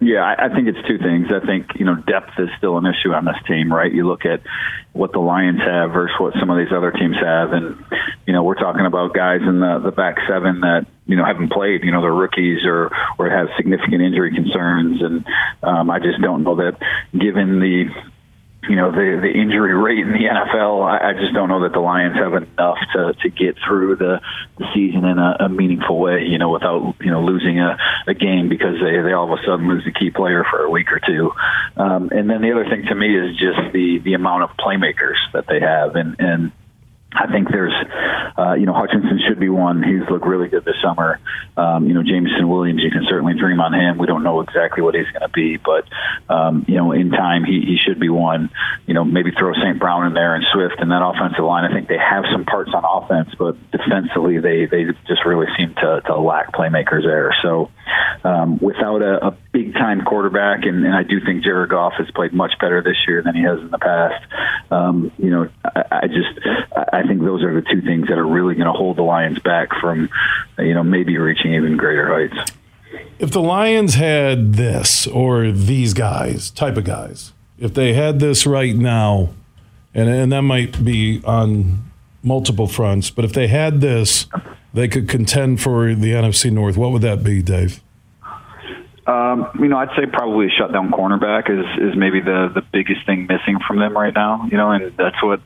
[0.00, 1.26] Yeah, I, I think it's two things.
[1.32, 3.92] I think you know depth is still an issue on this team, right?
[3.92, 4.42] You look at
[4.92, 7.84] what the Lions have versus what some of these other teams have, and
[8.24, 11.50] you know we're talking about guys in the the back seven that you know haven't
[11.50, 11.82] played.
[11.82, 15.26] You know they're rookies or or have significant injury concerns, and
[15.64, 16.78] um, I just don't know that
[17.12, 17.90] given the
[18.62, 20.84] you know the the injury rate in the NFL.
[20.84, 24.20] I, I just don't know that the Lions have enough to to get through the,
[24.58, 26.24] the season in a, a meaningful way.
[26.24, 29.42] You know, without you know losing a, a game because they they all of a
[29.44, 31.32] sudden lose a key player for a week or two.
[31.76, 35.16] Um, and then the other thing to me is just the the amount of playmakers
[35.32, 36.52] that they have, and and
[37.12, 37.72] I think there's,
[38.36, 39.82] uh, you know, Hutchinson should be one.
[39.82, 41.18] He's looked really good this summer.
[41.56, 43.96] Um, you know, Jameson Williams, you can certainly dream on him.
[43.96, 45.88] We don't know exactly what he's going to be, but,
[46.28, 48.50] um, you know, in time, he, he should be one.
[48.86, 49.78] You know, maybe throw St.
[49.78, 51.64] Brown in there and Swift and that offensive line.
[51.64, 55.74] I think they have some parts on offense, but defensively, they, they just really seem
[55.76, 57.34] to, to lack playmakers there.
[57.42, 57.70] So,
[58.24, 62.10] um, without a, a big time quarterback, and, and I do think Jared Goff has
[62.10, 64.24] played much better this year than he has in the past.
[64.70, 66.46] Um, you know, I, I just,
[66.92, 69.38] I think those are the two things that are really going to hold the Lions
[69.38, 70.10] back from,
[70.58, 72.52] you know, maybe reaching even greater heights.
[73.18, 78.46] If the Lions had this or these guys, type of guys, if they had this
[78.46, 79.30] right now,
[79.94, 81.90] and, and that might be on
[82.22, 84.26] multiple fronts, but if they had this,
[84.74, 86.76] they could contend for the NFC North.
[86.76, 87.80] What would that be, Dave?
[89.06, 93.06] Um, you know, I'd say probably a shutdown cornerback is is maybe the the biggest
[93.06, 94.46] thing missing from them right now.
[94.50, 95.40] You know, and that's what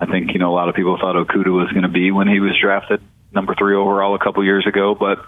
[0.00, 0.32] I think.
[0.32, 2.58] You know, a lot of people thought Okudah was going to be when he was
[2.58, 4.94] drafted number three overall a couple years ago.
[4.94, 5.18] But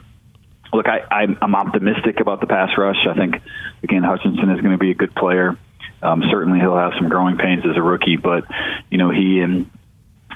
[0.73, 3.07] look, I, I'm, I'm optimistic about the pass rush.
[3.07, 3.37] I think
[3.83, 5.59] again Hutchinson is going to be a good player.
[6.03, 8.45] Um, certainly, he'll have some growing pains as a rookie, but
[8.91, 9.71] you know he and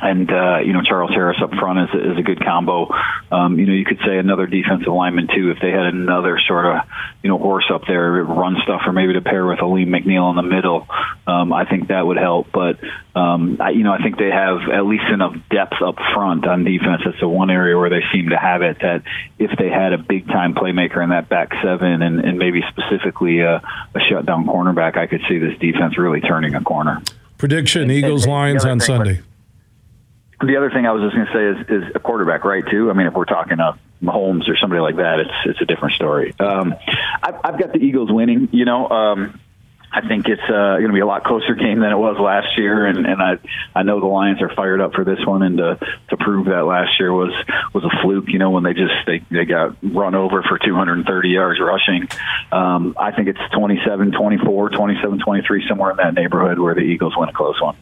[0.00, 2.88] and uh, you know Charles Harris up front is, is a good combo.
[3.30, 6.66] Um, you know, you could say another defensive lineman too if they had another sort
[6.66, 6.82] of
[7.22, 10.36] you know horse up there, run stuff, or maybe to pair with Alim McNeil in
[10.36, 10.86] the middle.
[11.26, 12.48] Um, I think that would help.
[12.52, 12.78] But
[13.14, 16.64] um, I, you know, I think they have at least enough depth up front on
[16.64, 17.02] defense.
[17.04, 18.78] That's the one area where they seem to have it.
[18.80, 19.02] That
[19.38, 23.40] if they had a big time playmaker in that back seven, and, and maybe specifically
[23.40, 27.02] a, a shutdown cornerback, I could see this defense really turning a corner.
[27.36, 29.20] Prediction: Eagles Lions on Sunday
[30.40, 32.64] the other thing I was just going to say is, is a quarterback, right?
[32.68, 32.90] Too.
[32.90, 35.94] I mean, if we're talking of Mahomes or somebody like that, it's it's a different
[35.94, 36.34] story.
[36.38, 36.74] Um,
[37.22, 38.48] I've, I've got the Eagles winning.
[38.52, 39.40] You know, um,
[39.90, 42.56] I think it's uh, going to be a lot closer game than it was last
[42.56, 43.38] year, and, and I
[43.74, 45.78] I know the Lions are fired up for this one, and to
[46.10, 47.32] to prove that last year was
[47.74, 48.28] was a fluke.
[48.28, 52.08] You know, when they just they they got run over for 230 yards rushing.
[52.52, 57.16] Um, I think it's 27, 24, 27, 23, somewhere in that neighborhood where the Eagles
[57.16, 57.76] win a close one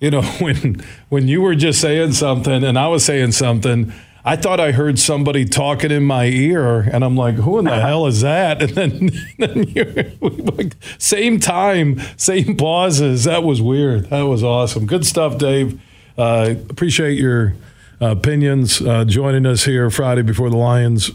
[0.00, 3.92] you know, when when you were just saying something and I was saying something,
[4.24, 7.80] I thought I heard somebody talking in my ear, and I'm like, "Who in the
[7.80, 13.24] hell is that?" And then, same time, same pauses.
[13.24, 14.10] That was weird.
[14.10, 14.86] That was awesome.
[14.86, 15.80] Good stuff, Dave.
[16.18, 17.54] Uh, appreciate your
[18.00, 18.80] uh, opinions.
[18.80, 21.12] Uh, joining us here Friday before the Lions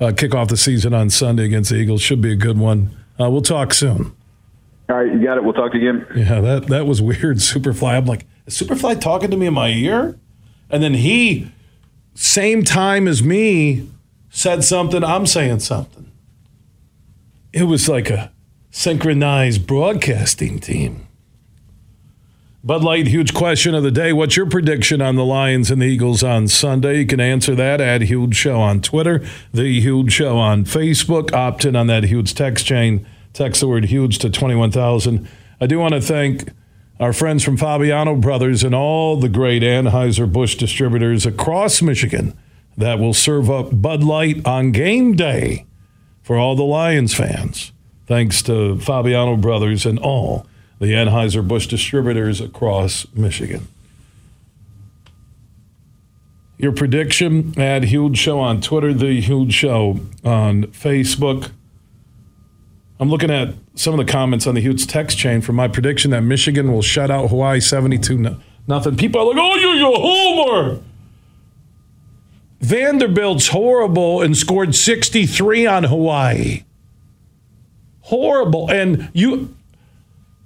[0.00, 2.96] uh, kick off the season on Sunday against the Eagles should be a good one.
[3.20, 4.12] Uh, we'll talk soon.
[4.88, 5.44] All right, you got it.
[5.44, 6.06] We'll talk to you again.
[6.16, 7.36] Yeah, that that was weird.
[7.38, 7.96] Superfly.
[7.96, 10.18] I'm like, is Superfly talking to me in my ear?
[10.70, 11.52] And then he,
[12.14, 13.88] same time as me,
[14.30, 15.04] said something.
[15.04, 16.10] I'm saying something.
[17.52, 18.32] It was like a
[18.70, 21.06] synchronized broadcasting team.
[22.64, 24.12] Bud Light, huge question of the day.
[24.12, 26.98] What's your prediction on the Lions and the Eagles on Sunday?
[26.98, 29.24] You can answer that at Huge Show on Twitter,
[29.54, 31.32] The Huge Show on Facebook.
[31.32, 35.28] Opt in on that huge text chain Text the word huge to 21,000.
[35.60, 36.50] I do want to thank
[37.00, 42.36] our friends from Fabiano Brothers and all the great Anheuser-Busch distributors across Michigan
[42.76, 45.66] that will serve up Bud Light on game day
[46.22, 47.72] for all the Lions fans.
[48.06, 50.46] Thanks to Fabiano Brothers and all
[50.80, 53.68] the Anheuser-Busch distributors across Michigan.
[56.56, 61.52] Your prediction at Huge Show on Twitter, The Huge Show on Facebook.
[63.00, 66.10] I'm looking at some of the comments on the Huge text chain for my prediction
[66.10, 68.36] that Michigan will shut out Hawaii 72
[68.66, 68.96] nothing.
[68.96, 70.82] People are like, oh, you're a homer.
[72.60, 76.64] Vanderbilt's horrible and scored 63 on Hawaii.
[78.00, 78.68] Horrible.
[78.70, 79.54] And you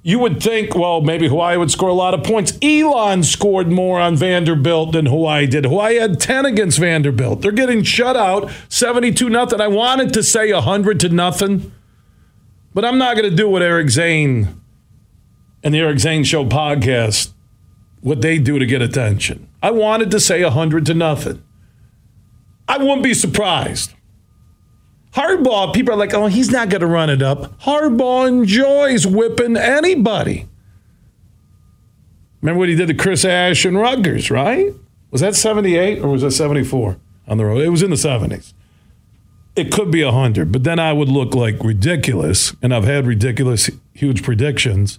[0.03, 2.59] You would think, well, maybe Hawaii would score a lot of points.
[2.61, 5.65] Elon scored more on Vanderbilt than Hawaii did.
[5.65, 7.41] Hawaii had 10 against Vanderbilt.
[7.41, 9.61] They're getting shut out 72 nothing.
[9.61, 11.73] I wanted to say 100 to nothing,
[12.75, 14.61] but I'm not going to do what Eric Zane
[15.62, 17.33] and the Eric Zane Show podcast,
[18.01, 19.49] what they do to get attention.
[19.62, 21.43] I wanted to say 100 to nothing.
[22.66, 23.93] I wouldn't be surprised.
[25.12, 27.61] Harbaugh, people are like, oh, he's not going to run it up.
[27.61, 30.49] Harbaugh enjoys whipping anybody.
[32.41, 34.73] Remember what he did to Chris Ash and Rutgers, right?
[35.11, 36.99] Was that 78 or was that 74
[37.29, 37.62] on the road?
[37.62, 38.55] It was in the 70s.
[39.55, 43.71] It could be 100, but then I would look like ridiculous, and I've had ridiculous,
[43.93, 44.99] huge predictions.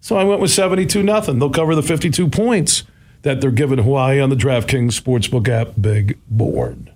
[0.00, 1.38] So I went with 72 nothing.
[1.38, 2.82] They'll cover the 52 points
[3.22, 6.92] that they're giving Hawaii on the DraftKings Sportsbook app big board.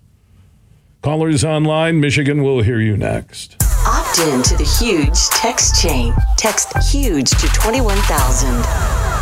[1.00, 3.56] Callers online, Michigan will hear you next.
[3.86, 6.12] Opt in to the huge text chain.
[6.36, 9.17] Text huge to 21,000.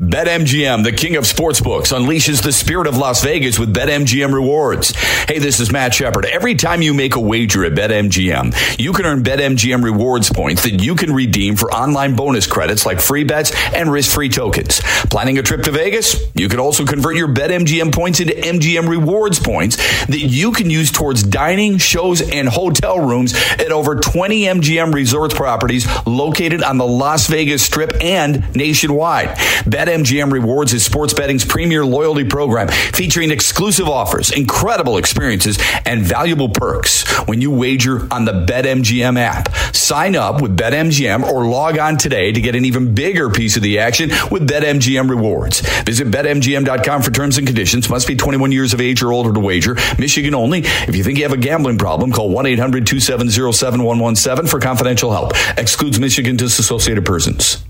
[0.00, 4.92] BetMGM, the king of sportsbooks, unleashes the spirit of Las Vegas with BetMGM rewards.
[5.26, 6.24] Hey, this is Matt Shepard.
[6.24, 10.80] Every time you make a wager at BetMGM, you can earn BetMGM rewards points that
[10.80, 14.80] you can redeem for online bonus credits like free bets and risk-free tokens.
[15.10, 16.30] Planning a trip to Vegas?
[16.32, 20.92] You can also convert your BetMGM points into MGM rewards points that you can use
[20.92, 26.86] towards dining, shows, and hotel rooms at over 20 MGM resorts properties located on the
[26.86, 29.36] Las Vegas Strip and nationwide.
[29.66, 36.02] Bet BetMGM Rewards is sports betting's premier loyalty program featuring exclusive offers, incredible experiences, and
[36.02, 39.54] valuable perks when you wager on the BetMGM app.
[39.74, 43.62] Sign up with BetMGM or log on today to get an even bigger piece of
[43.62, 45.62] the action with BetMGM Rewards.
[45.84, 47.88] Visit BetMGM.com for terms and conditions.
[47.88, 49.78] Must be 21 years of age or older to wager.
[49.98, 50.58] Michigan only.
[50.58, 55.12] If you think you have a gambling problem, call 1 800 270 7117 for confidential
[55.12, 55.32] help.
[55.56, 57.64] Excludes Michigan disassociated persons.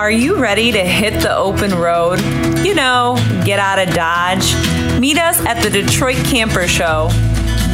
[0.00, 2.20] Are you ready to hit the open road?
[2.64, 4.54] You know, get out of Dodge?
[4.98, 7.10] Meet us at the Detroit Camper Show.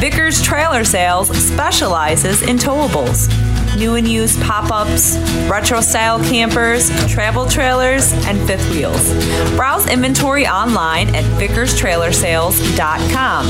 [0.01, 3.29] Vicars Trailer Sales specializes in towables
[3.77, 5.17] new and used pop ups,
[5.47, 9.13] retro style campers, travel trailers, and fifth wheels.
[9.55, 13.45] Browse inventory online at vicarstrailersales.com.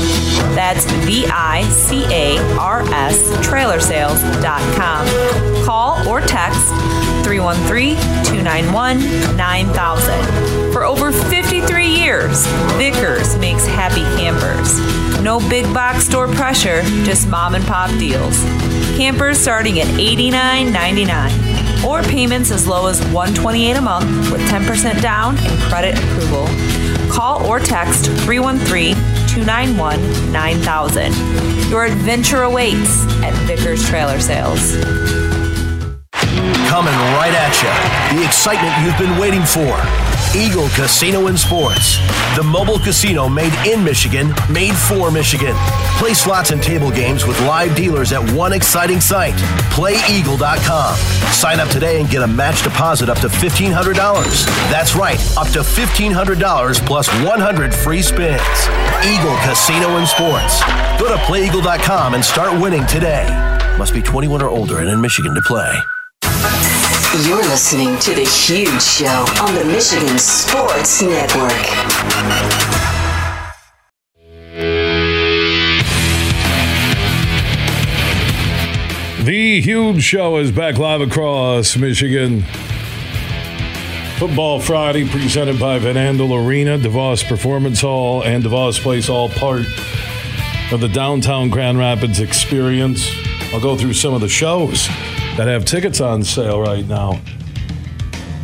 [0.54, 5.06] That's V I C A R S trailersales.com.
[5.64, 6.68] Call or text
[7.28, 10.72] 313 291 9000.
[10.72, 12.46] For over 53 years,
[12.78, 14.80] Vicars makes happy campers.
[15.22, 18.42] No big box store pressure, just mom and pop deals.
[18.96, 25.36] Campers starting at $89.99 or payments as low as 128 a month with 10% down
[25.36, 26.46] and credit approval.
[27.12, 28.94] Call or text 313
[29.28, 31.12] 291 9000.
[31.68, 35.27] Your adventure awaits at Vicars Trailer Sales.
[36.68, 38.18] Coming right at you.
[38.18, 39.72] The excitement you've been waiting for.
[40.36, 41.96] Eagle Casino and Sports.
[42.36, 45.54] The mobile casino made in Michigan, made for Michigan.
[45.96, 49.34] Play slots and table games with live dealers at one exciting site,
[49.72, 50.96] playeagle.com.
[51.32, 54.44] Sign up today and get a match deposit up to $1,500.
[54.70, 58.42] That's right, up to $1,500 plus 100 free spins.
[59.06, 60.60] Eagle Casino and Sports.
[61.00, 63.26] Go to playeagle.com and start winning today.
[63.78, 65.72] Must be 21 or older and in Michigan to play.
[67.26, 71.50] You're listening to The Huge Show on the Michigan Sports Network.
[79.24, 82.42] The Huge Show is back live across Michigan.
[84.18, 89.62] Football Friday presented by Van Andel Arena, DeVos Performance Hall, and DeVos Place, all part
[90.70, 93.10] of the downtown Grand Rapids experience.
[93.52, 94.88] I'll go through some of the shows
[95.38, 97.20] that have tickets on sale right now.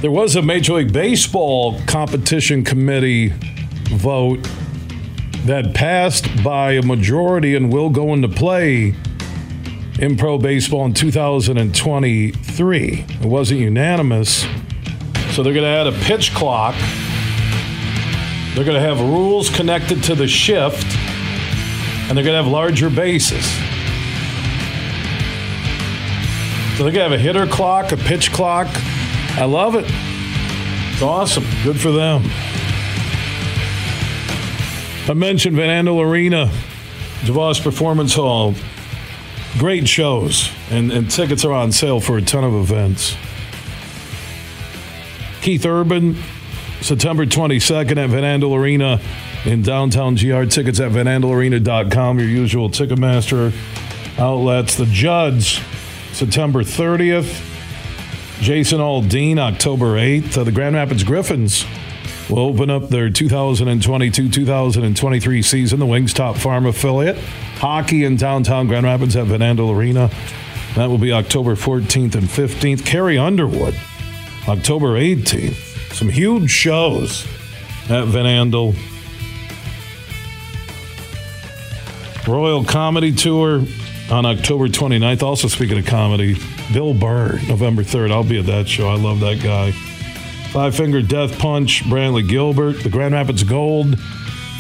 [0.01, 3.33] There was a Major League Baseball competition committee
[3.89, 4.49] vote
[5.45, 8.95] that passed by a majority and will go into play
[9.99, 13.05] in pro baseball in 2023.
[13.09, 14.47] It wasn't unanimous.
[15.33, 16.77] So they're going to add a pitch clock.
[18.55, 20.87] They're going to have rules connected to the shift,
[22.09, 23.64] and they're going to have larger bases.
[26.77, 28.67] So going to have a hitter clock, a pitch clock.
[29.37, 29.85] I love it.
[29.87, 31.45] It's awesome.
[31.63, 32.23] Good for them.
[35.09, 36.51] I mentioned Van Andel Arena,
[37.21, 38.57] DeVos Performance Hall.
[39.57, 43.15] Great shows, and, and tickets are on sale for a ton of events.
[45.43, 46.17] Keith Urban,
[46.81, 49.01] September 22nd at Van Andel Arena
[49.45, 50.43] in downtown GR.
[50.47, 53.53] Tickets at vanandelarena.com, your usual Ticketmaster
[54.19, 54.75] outlets.
[54.75, 55.61] The Judds
[56.15, 57.51] September 30th.
[58.41, 60.39] Jason Aldean, October 8th.
[60.39, 61.65] Uh, the Grand Rapids Griffins
[62.31, 67.17] will open up their 2022 2023 season, the Wings top Farm affiliate.
[67.57, 70.11] Hockey in downtown Grand Rapids at Van Andel Arena.
[70.77, 72.85] That will be October 14th and 15th.
[72.85, 73.75] Carrie Underwood,
[74.49, 75.93] October 18th.
[75.95, 77.25] Some huge shows
[77.89, 78.77] at Van Andel.
[82.27, 83.65] Royal Comedy Tour
[84.11, 85.23] on October 29th.
[85.23, 86.37] Also, speaking of comedy,
[86.73, 88.11] Bill Burr, November 3rd.
[88.11, 88.89] I'll be at that show.
[88.89, 89.73] I love that guy.
[90.53, 93.99] Five Finger Death Punch, Brantley Gilbert, the Grand Rapids Gold,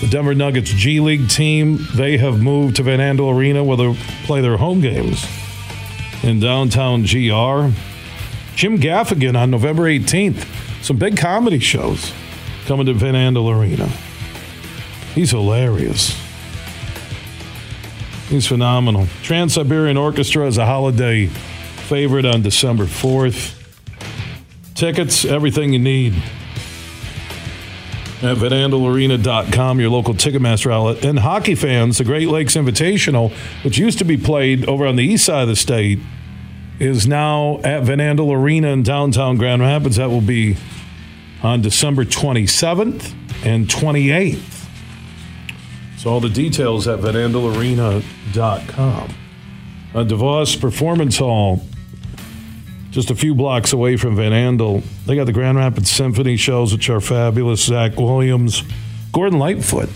[0.00, 1.78] the Denver Nuggets G League team.
[1.94, 5.24] They have moved to Van Andel Arena where they play their home games
[6.22, 7.70] in downtown GR.
[8.56, 10.46] Jim Gaffigan on November 18th.
[10.82, 12.12] Some big comedy shows
[12.66, 13.86] coming to Van Andel Arena.
[15.14, 16.23] He's hilarious.
[18.28, 19.06] He's phenomenal.
[19.22, 23.60] Trans Siberian Orchestra is a holiday favorite on December 4th.
[24.74, 26.14] Tickets, everything you need
[28.22, 31.04] at VanAndelArena.com, your local Ticketmaster outlet.
[31.04, 35.04] And hockey fans, the Great Lakes Invitational, which used to be played over on the
[35.04, 35.98] east side of the state,
[36.80, 39.96] is now at Van Andel Arena in downtown Grand Rapids.
[39.96, 40.56] That will be
[41.42, 43.14] on December 27th
[43.44, 44.53] and 28th.
[46.04, 49.14] So all the details at VanAndelArena.com.
[49.94, 51.62] A uh, DeVos Performance Hall,
[52.90, 54.84] just a few blocks away from Van Andel.
[55.06, 57.64] They got the Grand Rapids Symphony shows, which are fabulous.
[57.64, 58.64] Zach Williams,
[59.12, 59.88] Gordon Lightfoot.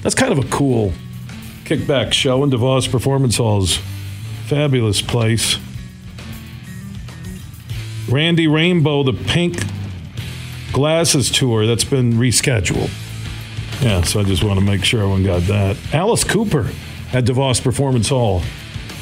[0.00, 0.92] That's kind of a cool
[1.66, 3.78] kickback show in DeVos Performance Hall's
[4.46, 5.56] fabulous place.
[8.08, 9.62] Randy Rainbow, the Pink
[10.72, 12.90] Glasses Tour, that's been rescheduled.
[13.82, 15.76] Yeah, so I just want to make sure everyone got that.
[15.92, 16.70] Alice Cooper
[17.12, 18.40] at DeVos Performance Hall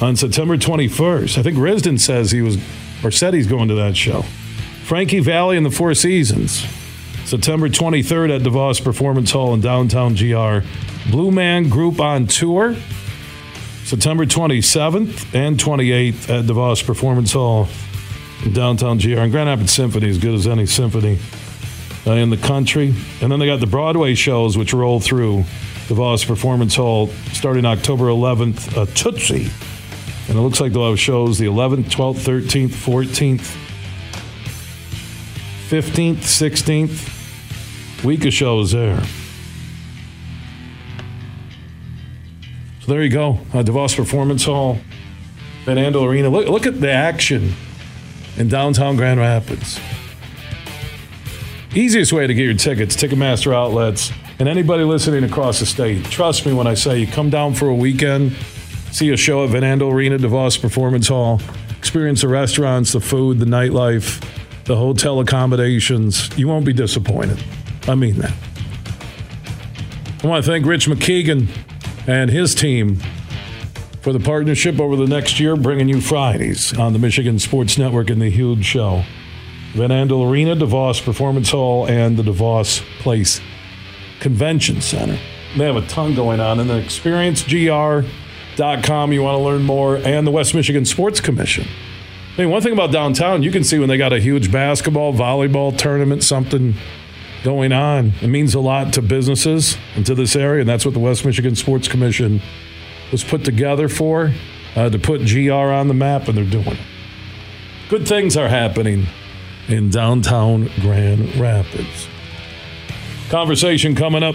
[0.01, 1.37] on September 21st.
[1.37, 2.57] I think Risdon says he was,
[3.05, 4.23] or said he's going to that show.
[4.85, 6.65] Frankie Valli and the Four Seasons,
[7.27, 10.67] September 23rd at DeVos Performance Hall in downtown GR.
[11.11, 12.75] Blue Man Group on tour,
[13.85, 17.69] September 27th and 28th at DeVos Performance Hall
[18.47, 19.19] in downtown GR.
[19.19, 21.19] And Grand Rapids Symphony, as good as any symphony
[22.07, 22.95] uh, in the country.
[23.21, 25.45] And then they got the Broadway shows, which roll through
[25.89, 29.51] DeVos Performance Hall starting October 11th, uh, Tootsie.
[30.29, 33.57] And it looks like they'll have shows the 11th, 12th, 13th, 14th,
[35.69, 38.05] 15th, 16th.
[38.05, 39.03] Week of shows there.
[42.81, 43.41] So there you go.
[43.53, 44.79] Uh, DeVos Performance Hall,
[45.67, 46.31] Andel Arena.
[46.31, 47.53] Look, look at the action
[48.37, 49.79] in downtown Grand Rapids.
[51.73, 54.11] Easiest way to get your tickets, Ticketmaster outlets,
[54.41, 56.05] and anybody listening across the state.
[56.07, 58.33] Trust me when I say you come down for a weekend,
[58.91, 61.41] see a show at Van Andel Arena, DeVos Performance Hall,
[61.79, 64.21] experience the restaurants, the food, the nightlife,
[64.65, 66.37] the hotel accommodations.
[66.37, 67.41] You won't be disappointed.
[67.87, 68.35] I mean that.
[70.25, 71.47] I want to thank Rich MacKeigan
[72.09, 72.97] and his team
[74.01, 78.11] for the partnership over the next year, bringing you Fridays on the Michigan Sports Network
[78.11, 79.05] and the Huge Show.
[79.73, 83.41] Van Andel Arena, DeVos Performance Hall, and the DeVos Place
[84.19, 85.17] Convention Center.
[85.57, 86.59] They have a ton going on.
[86.59, 91.69] And then experiencegr.com, you want to learn more, and the West Michigan Sports Commission.
[92.37, 95.13] I mean, one thing about downtown, you can see when they got a huge basketball,
[95.13, 96.75] volleyball tournament, something
[97.45, 98.13] going on.
[98.21, 101.25] It means a lot to businesses and to this area, and that's what the West
[101.25, 102.43] Michigan Sports Commission
[103.13, 104.33] was put together for
[104.75, 106.79] uh, to put GR on the map, and they're doing it.
[107.89, 109.07] Good things are happening
[109.73, 112.09] in downtown Grand Rapids.
[113.29, 114.35] Conversation coming up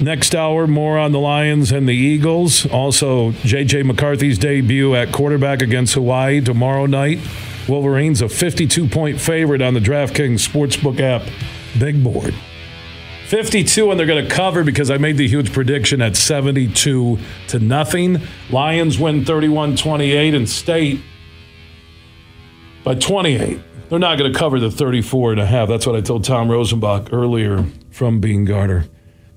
[0.00, 0.66] next hour.
[0.66, 2.66] More on the Lions and the Eagles.
[2.66, 3.82] Also, J.J.
[3.82, 7.18] McCarthy's debut at quarterback against Hawaii tomorrow night.
[7.68, 11.28] Wolverines a 52 point favorite on the DraftKings Sportsbook app.
[11.78, 12.34] Big board.
[13.26, 17.18] 52 and they're going to cover because I made the huge prediction at 72
[17.48, 18.22] to nothing.
[18.48, 21.00] Lions win 31-28 and state
[22.84, 23.60] by 28.
[23.88, 25.68] They're not going to cover the 34 and a half.
[25.68, 28.84] That's what I told Tom Rosenbach earlier from Beene Garter.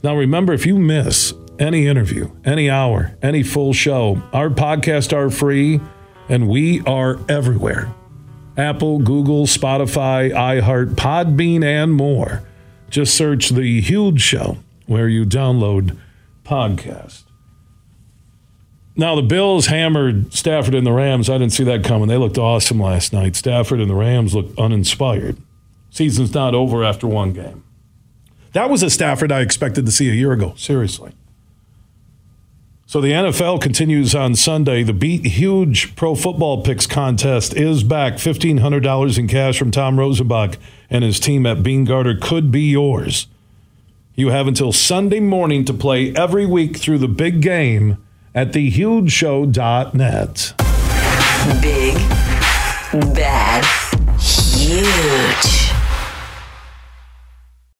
[0.04, 5.30] Now remember if you miss any interview, any hour, any full show, our podcasts are
[5.30, 5.80] free
[6.28, 7.94] and we are everywhere.
[8.58, 12.44] Apple, Google, Spotify, iHeart, Podbean and more.
[12.90, 15.98] Just search The Huge Show where you download
[16.44, 17.24] podcast.
[18.96, 21.30] Now, the Bills hammered Stafford and the Rams.
[21.30, 22.08] I didn't see that coming.
[22.08, 23.36] They looked awesome last night.
[23.36, 25.38] Stafford and the Rams looked uninspired.
[25.90, 27.64] Season's not over after one game.
[28.54, 31.14] That was a Stafford I expected to see a year ago, seriously.
[32.86, 34.84] So the NFL continues on Sunday.
[34.84, 38.16] The Beat Huge Pro Football Picks contest is back.
[38.16, 40.58] $1,500 in cash from Tom Rosenbach
[40.90, 43.28] and his team at Beene Garter could be yours.
[44.16, 47.98] You have until Sunday morning to play every week through the big game
[48.34, 50.54] at thehugeshow.net.
[51.62, 51.96] Big,
[53.14, 53.66] bad,
[54.20, 55.61] huge.